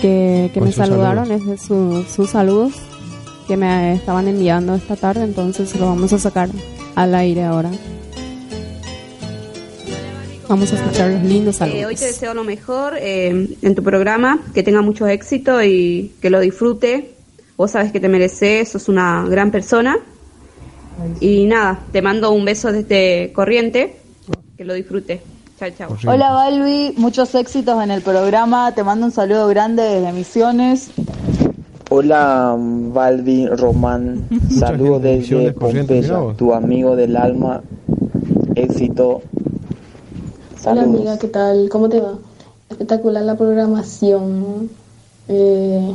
[0.00, 2.74] que, que me saludaron, es de su- sus saludos
[3.48, 6.48] que me estaban enviando esta tarde, entonces lo vamos a sacar
[6.94, 7.72] al aire ahora.
[10.48, 11.84] Vamos a escuchar los lindos Eh, saludos.
[11.86, 16.30] hoy te deseo lo mejor eh, en tu programa, que tenga mucho éxito y que
[16.30, 17.14] lo disfrute.
[17.56, 19.96] Vos sabes que te mereces, sos una gran persona.
[21.20, 23.96] Y nada, te mando un beso desde Corriente,
[24.56, 25.20] que lo disfrute.
[25.58, 25.96] Chao, chao.
[26.06, 28.72] Hola Balbi, muchos éxitos en el programa.
[28.74, 30.90] Te mando un saludo grande desde Misiones.
[31.90, 34.28] Hola, Balbi Román.
[34.50, 37.62] Saludos desde Pompeya, tu amigo del alma.
[38.54, 39.22] Éxito.
[40.64, 41.68] Hola amiga, ¿qué tal?
[41.70, 42.18] ¿Cómo te va?
[42.68, 44.68] Espectacular la programación.
[45.28, 45.94] Eh,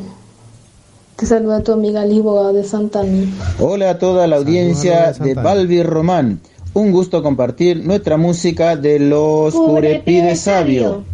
[1.24, 3.24] te saluda tu amiga Lisboa de Santana.
[3.58, 5.42] Hola a toda la audiencia Saludos de.
[5.42, 6.42] Balbi Román.
[6.74, 11.06] Un gusto compartir nuestra música de los Curepi de Sabio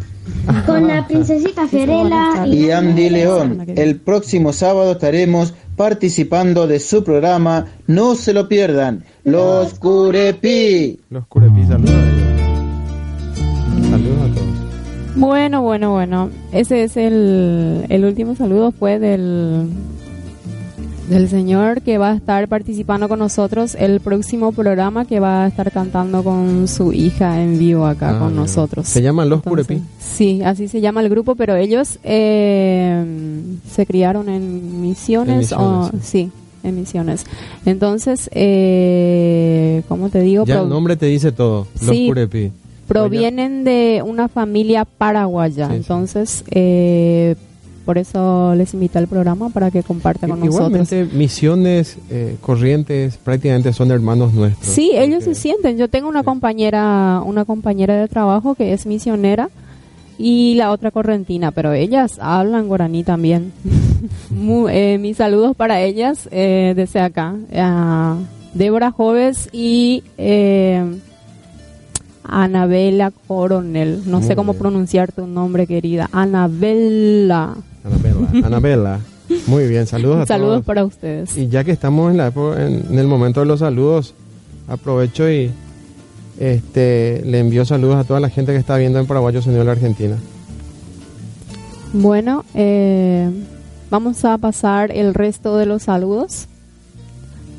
[0.66, 3.66] Con la princesita Fiorella y Andy León.
[3.68, 7.66] El próximo sábado estaremos participando de su programa.
[7.86, 9.04] No se lo pierdan.
[9.22, 10.98] Los Curepi.
[11.10, 11.94] Los Curepi, saludos.
[13.88, 14.60] Saludos a todos.
[15.14, 16.30] Bueno, bueno, bueno.
[16.50, 19.68] Ese es el, el último saludo fue del
[21.10, 25.48] del señor que va a estar participando con nosotros el próximo programa que va a
[25.48, 28.86] estar cantando con su hija en vivo acá Ah, con nosotros.
[28.88, 29.82] Se llaman Los Entonces.
[29.98, 33.04] Sí, así se llama el grupo, pero ellos eh,
[33.70, 36.30] se criaron en misiones, En o Misiones, sí,
[36.62, 37.24] en misiones.
[37.66, 40.44] Entonces, eh, ¿cómo te digo?
[40.46, 41.66] Ya Pro- el nombre te dice todo.
[41.80, 42.06] Los Sí.
[42.08, 42.52] Curepi.
[42.86, 45.68] provienen de una familia paraguaya.
[45.68, 45.74] Sí.
[45.76, 47.36] Entonces, eh,
[47.84, 50.68] por eso les invité al programa para que compartan con nosotros.
[50.70, 54.72] Igualmente, misiones, eh, corrientes, prácticamente son hermanos nuestros.
[54.72, 55.78] Sí, ellos se sienten.
[55.78, 59.50] Yo tengo una compañera, una compañera de trabajo que es misionera
[60.18, 63.52] y la otra correntina, pero ellas hablan guaraní también.
[64.70, 67.34] Eh, mis saludos para ellas eh, desde acá.
[67.54, 68.16] A
[68.54, 70.82] Débora Joves y eh,
[72.24, 74.02] Anabela Coronel.
[74.06, 74.60] No Muy sé cómo bien.
[74.62, 76.08] pronunciar tu nombre, querida.
[76.12, 77.56] Anabela.
[77.84, 78.28] Anabela.
[78.46, 79.00] Anabela.
[79.46, 80.66] Muy bien, saludos a Saludos todos.
[80.66, 81.36] para ustedes.
[81.38, 84.14] Y ya que estamos en, la, epo- en, en el momento de los saludos,
[84.68, 85.50] aprovecho y
[86.38, 89.66] este le envío saludos a toda la gente que está viendo en Paraguayo Sonido de
[89.66, 90.16] la Argentina.
[91.92, 93.30] Bueno, eh,
[93.90, 96.46] vamos a pasar el resto de los saludos.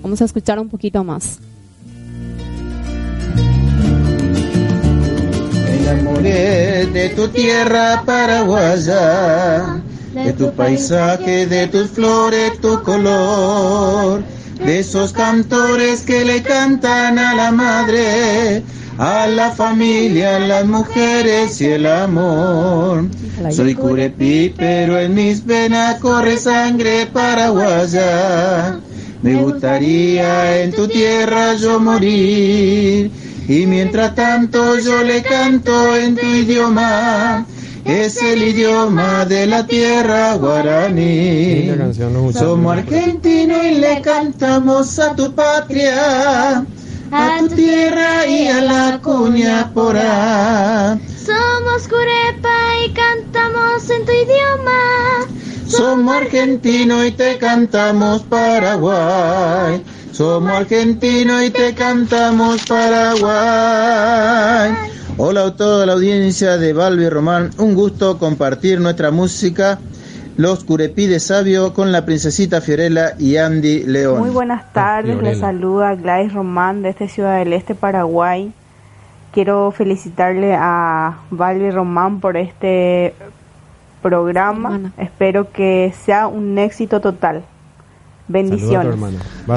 [0.03, 1.39] Vamos a escuchar un poquito más.
[5.63, 9.81] Me enamoré de tu tierra paraguaya,
[10.13, 14.23] de tu paisaje, de tus flores, tu color,
[14.63, 18.63] de esos cantores que le cantan a la madre,
[18.98, 23.06] a la familia, a las mujeres y el amor.
[23.52, 28.79] Soy curepi, pero en mis venas corre sangre paraguaya.
[29.21, 33.12] Me gustaría en tu tierra yo morir.
[33.48, 37.46] Y mientras tanto yo le canto en tu idioma.
[37.86, 41.71] Es el idioma de la tierra guaraní.
[42.34, 46.63] Somos argentinos y le cantamos a tu patria,
[47.12, 51.00] a tu tierra y a la cuña porá.
[51.25, 55.25] Somos Curepa y cantamos en tu idioma.
[55.67, 59.84] Somos argentinos y te cantamos Paraguay.
[60.12, 63.32] Somos argentinos y te cantamos Paraguay.
[65.24, 67.52] Hola a toda la audiencia de Balbi Román.
[67.60, 69.78] Un gusto compartir nuestra música.
[70.36, 74.17] Los Curepí de Sabio con la princesita Fiorella y Andy León.
[74.17, 75.30] Muy buenas tardes, Fiorella.
[75.30, 78.52] les saluda Gladys Román desde Ciudad del Este, Paraguay.
[79.32, 83.13] Quiero felicitarle a Valvi Román por este
[84.02, 84.69] programa.
[84.69, 84.94] Hermana.
[84.98, 87.44] Espero que sea un éxito total.
[88.28, 88.96] Bendiciones.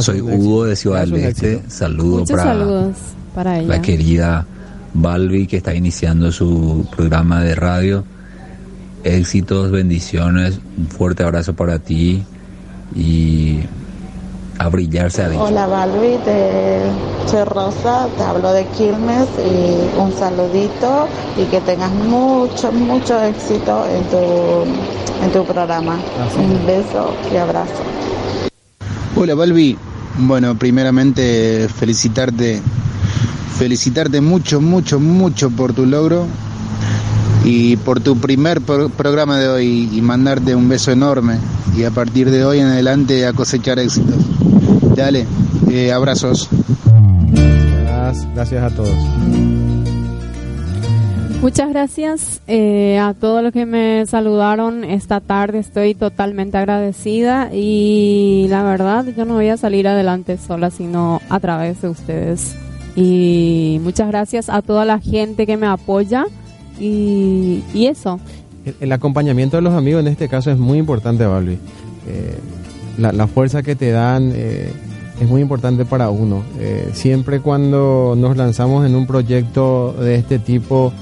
[0.01, 0.21] Soy.
[0.21, 1.53] Hugo de Ciudad del Este.
[1.55, 1.71] éxito.
[1.71, 2.97] Saludo Muchos para saludos
[3.35, 3.69] para ella.
[3.69, 4.47] la querida
[4.95, 8.05] Balbi que está iniciando su programa de radio.
[9.03, 12.23] Éxitos, bendiciones, un fuerte abrazo para ti
[12.95, 13.61] y
[14.59, 15.47] a brillarse adentro.
[15.47, 16.81] Hola Balbi, te...
[17.27, 23.85] soy Rosa, te hablo de Quilmes y un saludito y que tengas mucho, mucho éxito
[23.89, 25.99] en tu, en tu programa.
[26.39, 27.83] Un beso y abrazo.
[29.17, 29.77] Hola Balbi,
[30.19, 32.63] bueno, primeramente felicitarte,
[33.59, 36.27] felicitarte mucho, mucho, mucho por tu logro
[37.45, 41.37] y por tu primer pro- programa de hoy y mandarte un beso enorme
[41.77, 44.17] y a partir de hoy en adelante a cosechar éxitos.
[44.97, 45.27] Dale,
[45.71, 46.49] eh, abrazos.
[47.85, 48.95] Gracias, gracias a todos.
[51.43, 55.59] Muchas gracias eh, a todos los que me saludaron esta tarde.
[55.59, 61.41] Estoy totalmente agradecida y la verdad yo no voy a salir adelante sola, sino a
[61.41, 62.55] través de ustedes.
[62.97, 66.27] Y muchas gracias a toda la gente que me apoya
[66.79, 68.21] y, y eso.
[68.81, 71.59] El, acompañamiento de los amigos en este caso es muy importante, Balbi.
[72.07, 72.39] Eh,
[72.99, 74.73] la, la fuerza que te dan eh,
[75.21, 76.43] es muy importante para uno.
[76.59, 80.93] Eh, siempre cuando nos lanzamos en un proyecto de este tipo,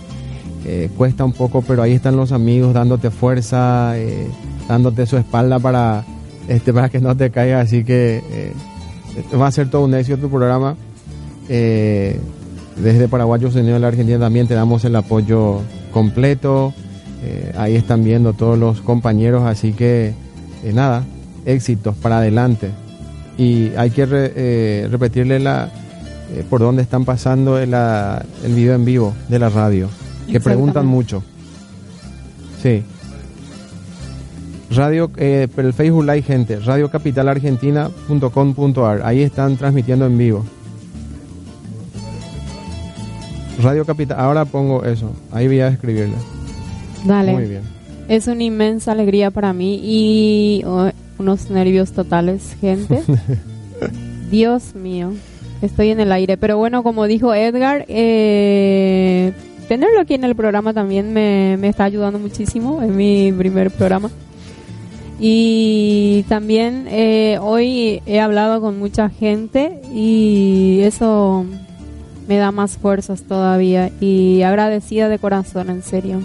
[0.97, 3.95] cuesta un poco, pero ahí están los amigos dándote fuerza,
[4.69, 6.05] dándote su espalda para,
[6.47, 7.67] este, para que no te caigas.
[7.67, 8.53] Así que
[9.39, 10.77] va a ser todo un éxito tu programa.
[11.55, 12.19] Eh,
[12.77, 15.61] desde Paraguayos Unidos de la Argentina también te damos el apoyo
[15.93, 16.73] completo.
[17.23, 20.15] Eh, ahí están viendo todos los compañeros, así que
[20.65, 21.05] eh, nada,
[21.45, 22.71] éxitos para adelante.
[23.37, 25.69] Y hay que re- eh, repetirle la,
[26.49, 29.89] por dónde están pasando el, la- el video en vivo de la radio,
[30.31, 31.23] que preguntan mucho.
[32.63, 32.83] Sí.
[34.71, 39.03] Radio, eh, el Facebook Live, gente, radiocapitalargentina.com.ar.
[39.05, 40.47] Ahí están transmitiendo en vivo.
[43.61, 46.15] Radio Capital, ahora pongo eso, ahí voy a escribirle.
[47.05, 47.33] Dale.
[47.33, 47.63] Muy bien.
[48.09, 53.03] Es una inmensa alegría para mí y oh, unos nervios totales, gente.
[54.31, 55.13] Dios mío,
[55.61, 56.37] estoy en el aire.
[56.37, 59.33] Pero bueno, como dijo Edgar, eh,
[59.69, 62.83] tenerlo aquí en el programa también me, me está ayudando muchísimo.
[62.83, 64.11] Es mi primer programa.
[65.21, 71.47] Y también eh, hoy he hablado con mucha gente y eso
[72.33, 73.91] me da más fuerzas todavía.
[74.01, 76.23] Y agradecida de corazón, en serio.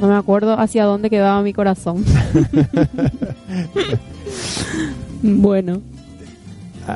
[0.00, 2.04] No me acuerdo hacia dónde quedaba mi corazón.
[5.22, 5.80] bueno.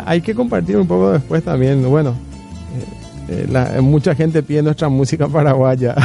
[0.06, 1.88] Hay que compartir un poco después también.
[1.88, 2.14] Bueno,
[3.30, 5.94] eh, eh, la- mucha gente pide nuestra música paraguaya.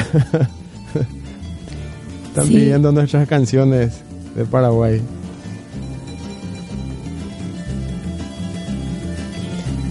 [2.28, 2.54] Están Sí.
[2.54, 4.02] pidiendo nuestras canciones
[4.36, 5.02] de Paraguay.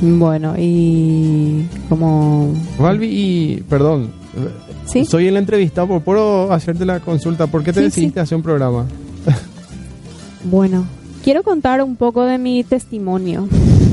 [0.00, 2.52] Bueno, y como...
[2.78, 4.10] Valvi, y perdón,
[4.86, 5.04] ¿Sí?
[5.04, 7.46] soy el entrevistado, ¿puedo hacerte la consulta?
[7.48, 8.86] ¿Por qué te Sí, decidiste hacer un programa?
[10.44, 10.86] Bueno,
[11.24, 13.48] quiero contar un poco de mi testimonio.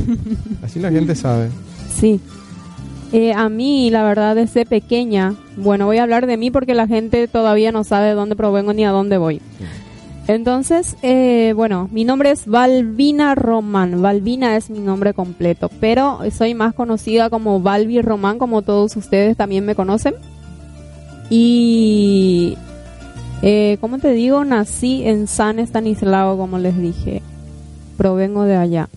[0.63, 1.49] Así la gente sabe.
[1.93, 2.19] Sí.
[3.11, 6.85] Eh, a mí, la verdad, desde pequeña, bueno, voy a hablar de mí porque la
[6.87, 9.41] gente todavía no sabe de dónde provengo ni a dónde voy.
[10.27, 14.01] Entonces, eh, bueno, mi nombre es Valvina Román.
[14.01, 19.37] Valvina es mi nombre completo, pero soy más conocida como Valvi Román, como todos ustedes
[19.37, 20.15] también me conocen.
[21.29, 22.57] Y,
[23.43, 27.21] eh, como te digo, nací en San Estanislao, como les dije.
[27.97, 28.89] Provengo de allá.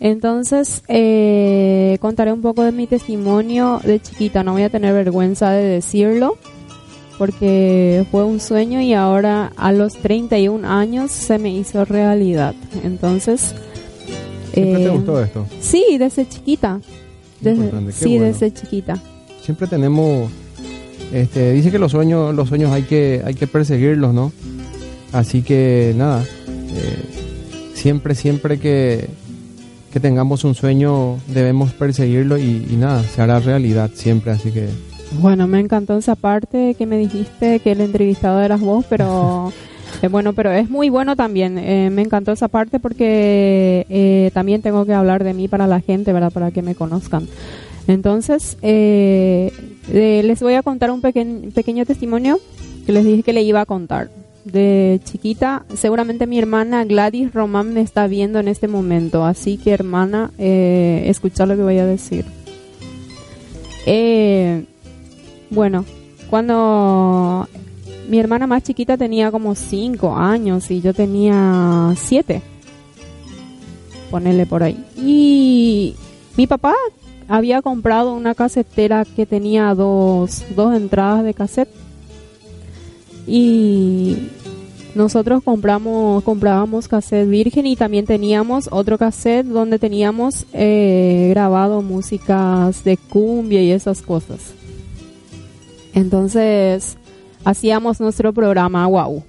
[0.00, 4.42] Entonces, eh, contaré un poco de mi testimonio de chiquita.
[4.42, 6.36] No voy a tener vergüenza de decirlo,
[7.20, 12.54] porque fue un sueño y ahora a los 31 años se me hizo realidad.
[12.82, 13.54] Entonces,
[14.54, 15.46] ¿Siempre te eh, gustó esto?
[15.60, 16.80] Sí, desde chiquita.
[17.42, 18.24] Desde, sí, bueno.
[18.24, 19.02] desde chiquita.
[19.42, 20.30] Siempre tenemos,
[21.12, 24.32] este, dice que los sueños, los sueños hay que, hay que perseguirlos, ¿no?
[25.12, 27.04] Así que nada, eh,
[27.74, 29.10] siempre, siempre que,
[29.92, 34.70] que tengamos un sueño debemos perseguirlo y, y nada, se hará realidad siempre, así que
[35.18, 39.52] Bueno, me encantó esa parte que me dijiste que el entrevistado eras vos, pero
[40.02, 41.58] eh, bueno, pero es muy bueno también.
[41.58, 45.80] Eh, me encantó esa parte porque eh, también tengo que hablar de mí para la
[45.80, 46.32] gente, ¿verdad?
[46.32, 47.26] Para que me conozcan.
[47.88, 49.52] Entonces, eh,
[49.92, 52.38] eh, les voy a contar un pequeñ- pequeño testimonio
[52.86, 54.10] que les dije que le iba a contar.
[54.44, 59.70] De chiquita, seguramente mi hermana Gladys Román me está viendo en este momento, así que
[59.72, 62.24] hermana, escucha lo que voy a decir.
[63.84, 64.64] Eh,
[65.50, 65.84] bueno,
[66.28, 67.48] cuando
[68.08, 72.42] mi hermana más chiquita tenía como 5 años y yo tenía 7.
[74.10, 74.84] Ponele por ahí.
[74.96, 75.94] Y
[76.36, 76.74] mi papá
[77.28, 81.70] había comprado una casetera que tenía dos, dos entradas de cassette.
[83.26, 84.30] Y
[84.96, 92.82] nosotros compramos, comprábamos cassette virgen y también teníamos otro cassette donde teníamos eh, grabado músicas
[92.82, 94.59] de cumbia y esas cosas.
[95.94, 96.96] Entonces
[97.44, 99.22] hacíamos nuestro programa wow.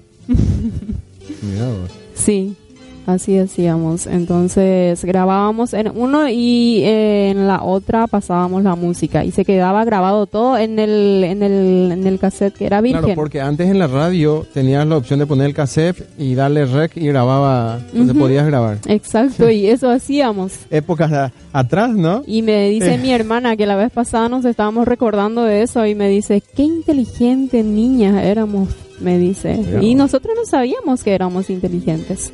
[1.42, 1.90] vos.
[2.14, 2.56] Sí.
[3.04, 4.06] Así hacíamos.
[4.06, 9.84] Entonces grabábamos en uno y eh, en la otra pasábamos la música y se quedaba
[9.84, 13.02] grabado todo en el en el, en el cassette que era virgen.
[13.02, 16.64] Claro, porque antes en la radio tenías la opción de poner el cassette y darle
[16.64, 18.20] rec y grababa donde Ujú.
[18.22, 18.78] podías grabar.
[18.86, 20.52] Exacto, y eso hacíamos.
[20.70, 22.22] Épocas a- atrás, ¿no?
[22.26, 22.98] Y me dice Eh.
[22.98, 26.62] mi hermana que la vez pasada nos estábamos recordando de eso y me dice, qué
[26.62, 28.68] inteligentes niñas éramos,
[29.00, 29.58] me dice.
[29.80, 32.32] Y nosotros no sabíamos que éramos inteligentes.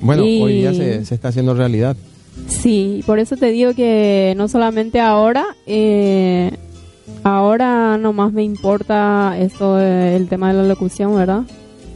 [0.00, 1.96] Bueno, Y- hoy día se, se está haciendo realidad.
[2.48, 6.50] Sí, por eso te digo que no solamente ahora, eh,
[7.22, 11.42] ahora nomás me importa esto, de- el tema de la locución, ¿verdad?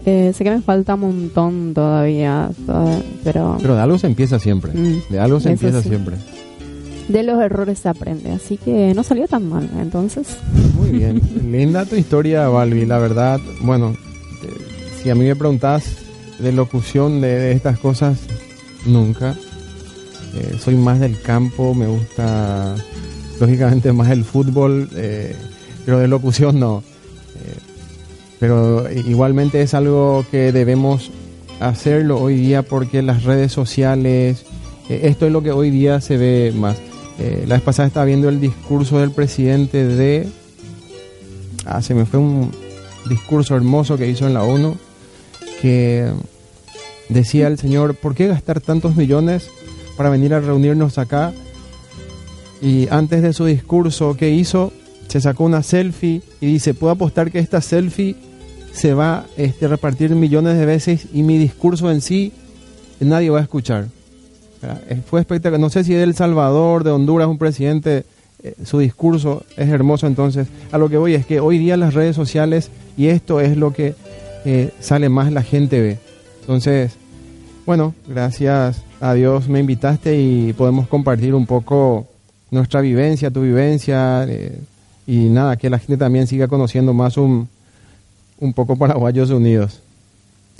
[0.06, 4.38] Eh, sé que me falta un montón todavía, toda- pero Pero de algo se empieza
[4.38, 4.72] siempre.
[4.72, 5.88] Mm, De algo se empieza sí.
[5.90, 6.16] siempre.
[7.08, 10.28] de los errores se aprende, así que no salió tan mal, entonces.
[10.78, 11.20] Muy bien.
[11.50, 12.86] Linda tu historia, Balbi.
[12.86, 13.96] La verdad, bueno,
[14.44, 14.48] eh,
[15.02, 15.82] si a mí me preguntas
[16.40, 18.18] de locución de, estas cosas,
[18.86, 19.34] nunca.
[20.34, 22.76] Eh, soy más del campo, me gusta
[23.40, 25.34] lógicamente más el fútbol, eh,
[25.84, 26.82] pero de locución no.
[27.36, 27.58] Eh,
[28.38, 31.10] pero igualmente es algo que debemos
[31.60, 34.46] hacerlo hoy día porque las redes sociales,
[34.88, 36.78] esto es lo que hoy día se ve más.
[37.46, 40.26] La vez pasada estaba viendo el discurso del presidente de...
[41.66, 42.50] Ah, se me fue un
[43.10, 44.78] discurso hermoso que hizo en la ONU
[45.60, 46.10] que
[47.08, 49.50] decía el señor, ¿por qué gastar tantos millones
[49.96, 51.32] para venir a reunirnos acá?
[52.62, 54.72] Y antes de su discurso, ¿qué hizo?
[55.08, 58.16] Se sacó una selfie y dice, puedo apostar que esta selfie
[58.72, 62.32] se va este, a repartir millones de veces y mi discurso en sí
[63.00, 63.86] nadie va a escuchar.
[64.88, 65.60] Eh, Fue espectacular.
[65.60, 68.04] No sé si de El Salvador, de Honduras, un presidente,
[68.42, 70.06] eh, su discurso es hermoso.
[70.06, 73.56] Entonces, a lo que voy es que hoy día las redes sociales, y esto es
[73.56, 73.94] lo que
[74.80, 75.98] sale más la gente ve.
[76.40, 76.92] Entonces,
[77.66, 82.06] bueno, gracias a Dios me invitaste y podemos compartir un poco
[82.50, 84.58] nuestra vivencia, tu vivencia, eh,
[85.06, 87.48] y nada, que la gente también siga conociendo más un,
[88.38, 89.80] un poco Paraguayos Unidos.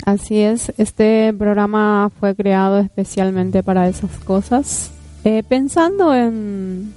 [0.05, 4.91] Así es, este programa fue creado especialmente para esas cosas,
[5.23, 6.93] eh, pensando en,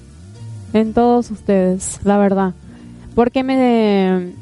[0.72, 2.55] en todos ustedes, la verdad.
[3.14, 4.32] Porque me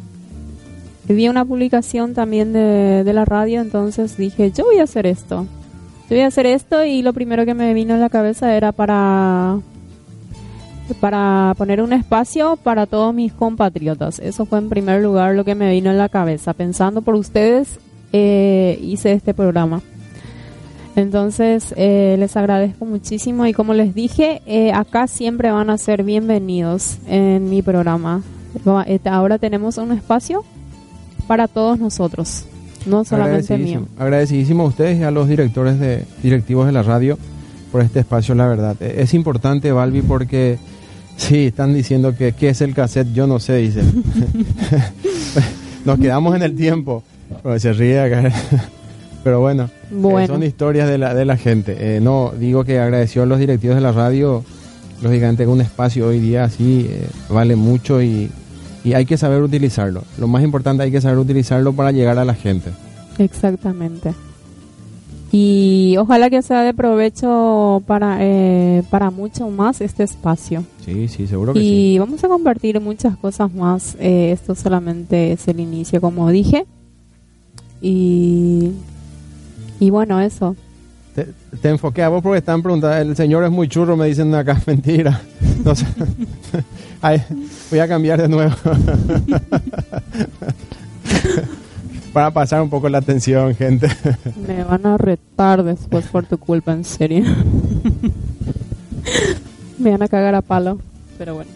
[1.08, 5.46] vi una publicación también de, de la radio, entonces dije, yo voy a hacer esto.
[6.08, 8.72] Yo voy a hacer esto y lo primero que me vino en la cabeza era
[8.72, 9.58] para
[11.00, 14.18] para poner un espacio para todos mis compatriotas.
[14.18, 16.52] Eso fue en primer lugar lo que me vino en la cabeza.
[16.52, 17.78] Pensando por ustedes,
[18.12, 19.80] eh, hice este programa.
[20.94, 26.02] Entonces, eh, les agradezco muchísimo y como les dije, eh, acá siempre van a ser
[26.02, 28.22] bienvenidos en mi programa.
[29.06, 30.44] Ahora tenemos un espacio
[31.32, 32.44] para todos nosotros,
[32.84, 33.86] no solamente mío.
[33.98, 37.16] Agradecidísimo, a ustedes y a los directores de directivos de la radio
[37.70, 38.76] por este espacio, la verdad.
[38.80, 40.58] Eh, Es importante, Balbi, porque
[41.16, 43.80] sí, están diciendo que qué es el cassette, yo no sé, dice.
[45.86, 47.02] Nos quedamos en el tiempo.
[47.42, 48.30] Bueno, se ríe acá.
[49.24, 50.26] Pero bueno, eh, Bueno.
[50.26, 51.96] son historias de la, de la gente.
[51.96, 54.44] Eh, no, digo que agradeció a los directivos de la radio.
[55.00, 58.30] Lógicamente, un espacio hoy día así eh, vale mucho y,
[58.84, 60.02] y hay que saber utilizarlo.
[60.18, 62.70] Lo más importante, hay que saber utilizarlo para llegar a la gente.
[63.18, 64.14] Exactamente.
[65.34, 70.62] Y ojalá que sea de provecho para, eh, para mucho más este espacio.
[70.84, 71.98] Sí, sí, seguro que y sí.
[71.98, 73.96] vamos a compartir muchas cosas más.
[73.98, 76.66] Eh, esto solamente es el inicio, como dije.
[77.80, 78.72] Y,
[79.80, 80.54] y bueno, eso.
[81.14, 81.28] Te,
[81.60, 84.60] te enfoqué a vos porque están preguntando, el señor es muy churro, me dicen acá,
[84.66, 85.20] mentira.
[85.64, 85.86] No sé.
[87.02, 87.22] Ay,
[87.70, 88.54] voy a cambiar de nuevo.
[92.12, 93.88] Para pasar un poco la atención, gente.
[94.46, 97.24] Me van a retar después por tu culpa, en serio.
[99.78, 100.78] Me van a cagar a palo,
[101.18, 101.50] pero bueno.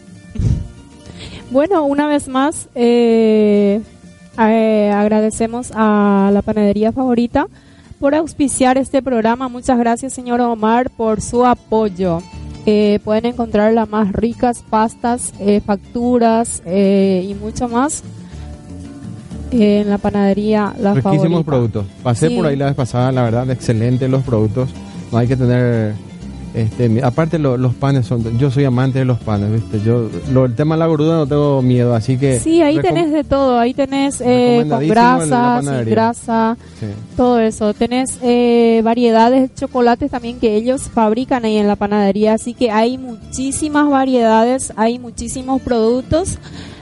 [1.50, 3.80] Bueno, una vez más, eh,
[4.38, 7.48] eh, agradecemos a la panadería favorita
[7.98, 9.48] por auspiciar este programa.
[9.48, 12.20] Muchas gracias, señor Omar, por su apoyo.
[12.66, 18.02] Eh, pueden encontrar las más ricas pastas, eh, facturas eh, y mucho más
[19.52, 21.44] en la panadería La Riquísimos Favorita.
[21.44, 21.86] productos.
[22.02, 22.36] Pasé Sí.
[22.36, 24.68] por ahí la vez pasada, la verdad, excelente los productos.
[25.12, 25.94] No hay que tener.
[26.56, 30.46] Este, aparte lo- los panes son, yo soy amante de los panes, viste, yo, lo,
[30.46, 33.58] el tema de la gordura no tengo miedo, así que Sí, ahí tenés de todo.
[33.58, 36.86] Ahí tenés eh, con grasa, sin grasa, Sí.
[37.14, 37.74] todo eso.
[37.74, 42.32] Tenés eh, variedades de chocolates también que ellos fabrican ahí en la panadería.
[42.32, 46.38] Así que hay muchísimas variedades, hay muchísimos productos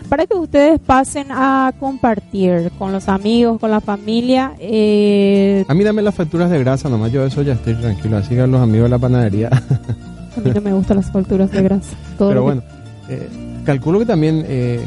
[0.09, 4.53] para que ustedes pasen a compartir con los amigos, con la familia.
[4.59, 8.17] Eh, A mí dame las facturas de grasa nomás, yo eso ya estoy tranquilo.
[8.17, 9.49] Así que los amigos de la panadería.
[9.51, 11.97] a mí no me gustan las facturas de grasa.
[12.19, 12.63] Todo Pero que- bueno,
[13.09, 13.29] eh,
[13.65, 14.81] calculo que también eh,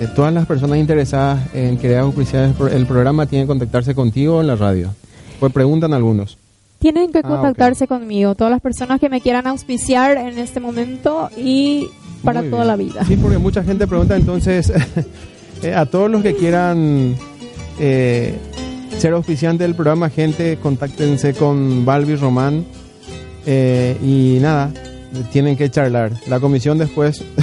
[0.00, 4.46] eh, todas las personas interesadas en querer auspiciar el programa tienen que contactarse contigo en
[4.46, 4.90] la radio.
[5.40, 6.38] Pues preguntan algunos.
[6.80, 11.28] Tienen que Ah, contactarse conmigo, todas las personas que me quieran auspiciar en este momento
[11.36, 11.88] y
[12.22, 12.68] para Muy toda bien.
[12.68, 13.04] la vida.
[13.04, 14.72] Sí, porque mucha gente pregunta entonces
[15.62, 17.14] eh, a todos los que quieran
[17.78, 18.34] eh,
[18.98, 22.64] ser auspiciante del programa, gente, contáctense con Balbi Román
[23.46, 24.72] eh, y nada,
[25.32, 26.12] tienen que charlar.
[26.26, 27.24] La comisión después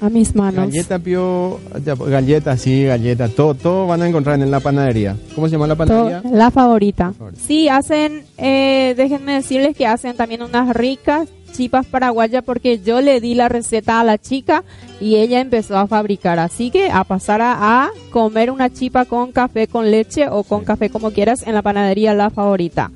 [0.00, 0.66] A mis manos.
[0.66, 1.58] Galleta Pio,
[2.06, 5.16] galleta, sí, galleta, todo, todo van a encontrar en la panadería.
[5.34, 6.22] ¿Cómo se llama la panadería?
[6.30, 7.14] La favorita.
[7.46, 13.20] Sí, hacen, eh, déjenme decirles que hacen también unas ricas chipas paraguayas porque yo le
[13.20, 14.64] di la receta a la chica
[15.00, 16.38] y ella empezó a fabricar.
[16.38, 20.64] Así que a pasar a, a comer una chipa con café con leche o con
[20.64, 22.90] café como quieras en la panadería La Favorita.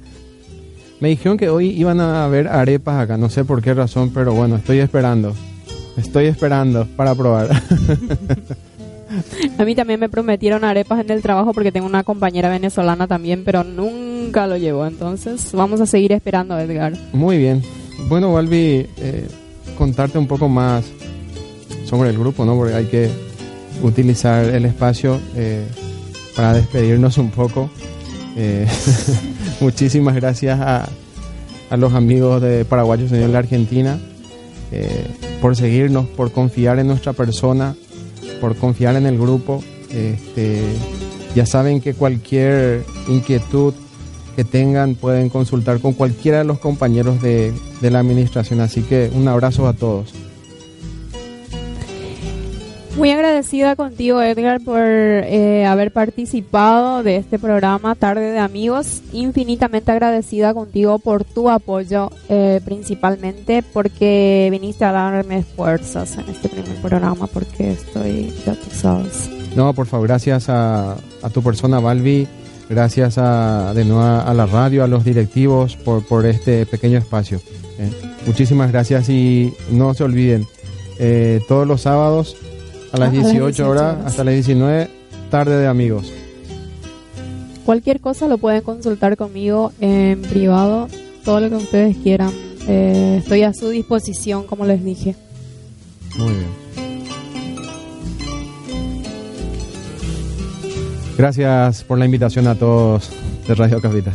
[1.00, 4.34] Me dijeron que hoy iban a haber arepas acá, no sé por qué razón, pero
[4.34, 5.34] bueno, estoy esperando.
[5.96, 7.48] Estoy esperando para probar.
[9.58, 13.44] A mí también me prometieron arepas en el trabajo porque tengo una compañera venezolana también,
[13.44, 14.86] pero nunca lo llevó.
[14.86, 16.92] Entonces vamos a seguir esperando, Edgar.
[17.12, 17.62] Muy bien.
[18.08, 19.28] Bueno, Balbi, eh,
[19.78, 20.84] contarte un poco más
[21.84, 22.56] sobre el grupo, ¿no?
[22.56, 23.10] Porque hay que
[23.82, 25.66] utilizar el espacio eh,
[26.36, 27.70] para despedirnos un poco.
[28.36, 28.66] Eh,
[29.60, 30.88] muchísimas gracias a,
[31.76, 33.96] los amigos de Paraguayos en la Argentina
[34.72, 35.06] eh,
[35.40, 37.76] por seguirnos, por confiar en nuestra persona,
[38.40, 39.62] por confiar en el grupo.
[39.90, 40.62] Este,
[41.34, 43.74] ya saben que cualquier inquietud
[44.40, 48.60] que tengan pueden consultar con cualquiera de los compañeros de, de la administración.
[48.60, 50.14] Así que un abrazo a todos.
[52.96, 59.02] Muy agradecida contigo, Edgar, por eh, haber participado de este programa Tarde de Amigos.
[59.12, 66.48] Infinitamente agradecida contigo por tu apoyo, eh, principalmente porque viniste a darme fuerzas en este
[66.48, 69.28] primer programa, porque estoy, ya tú sabes.
[69.54, 72.26] No, por favor, gracias a, a tu persona, Balbi.
[72.70, 77.38] Gracias a, de nuevo a la radio, a los directivos por, por este pequeño espacio.
[77.80, 77.90] ¿eh?
[78.26, 80.46] Muchísimas gracias y no se olviden,
[81.00, 82.36] eh, todos los sábados
[82.92, 84.06] a las A las 18 18 horas horas.
[84.06, 84.88] hasta las 19,
[85.32, 86.12] tarde de amigos.
[87.66, 90.86] Cualquier cosa lo pueden consultar conmigo en privado,
[91.24, 92.30] todo lo que ustedes quieran.
[92.68, 95.16] Eh, estoy a su disposición, como les dije.
[96.16, 96.59] Muy bien.
[101.20, 103.10] Gracias por la invitación a todos
[103.46, 104.14] de Radio Capital.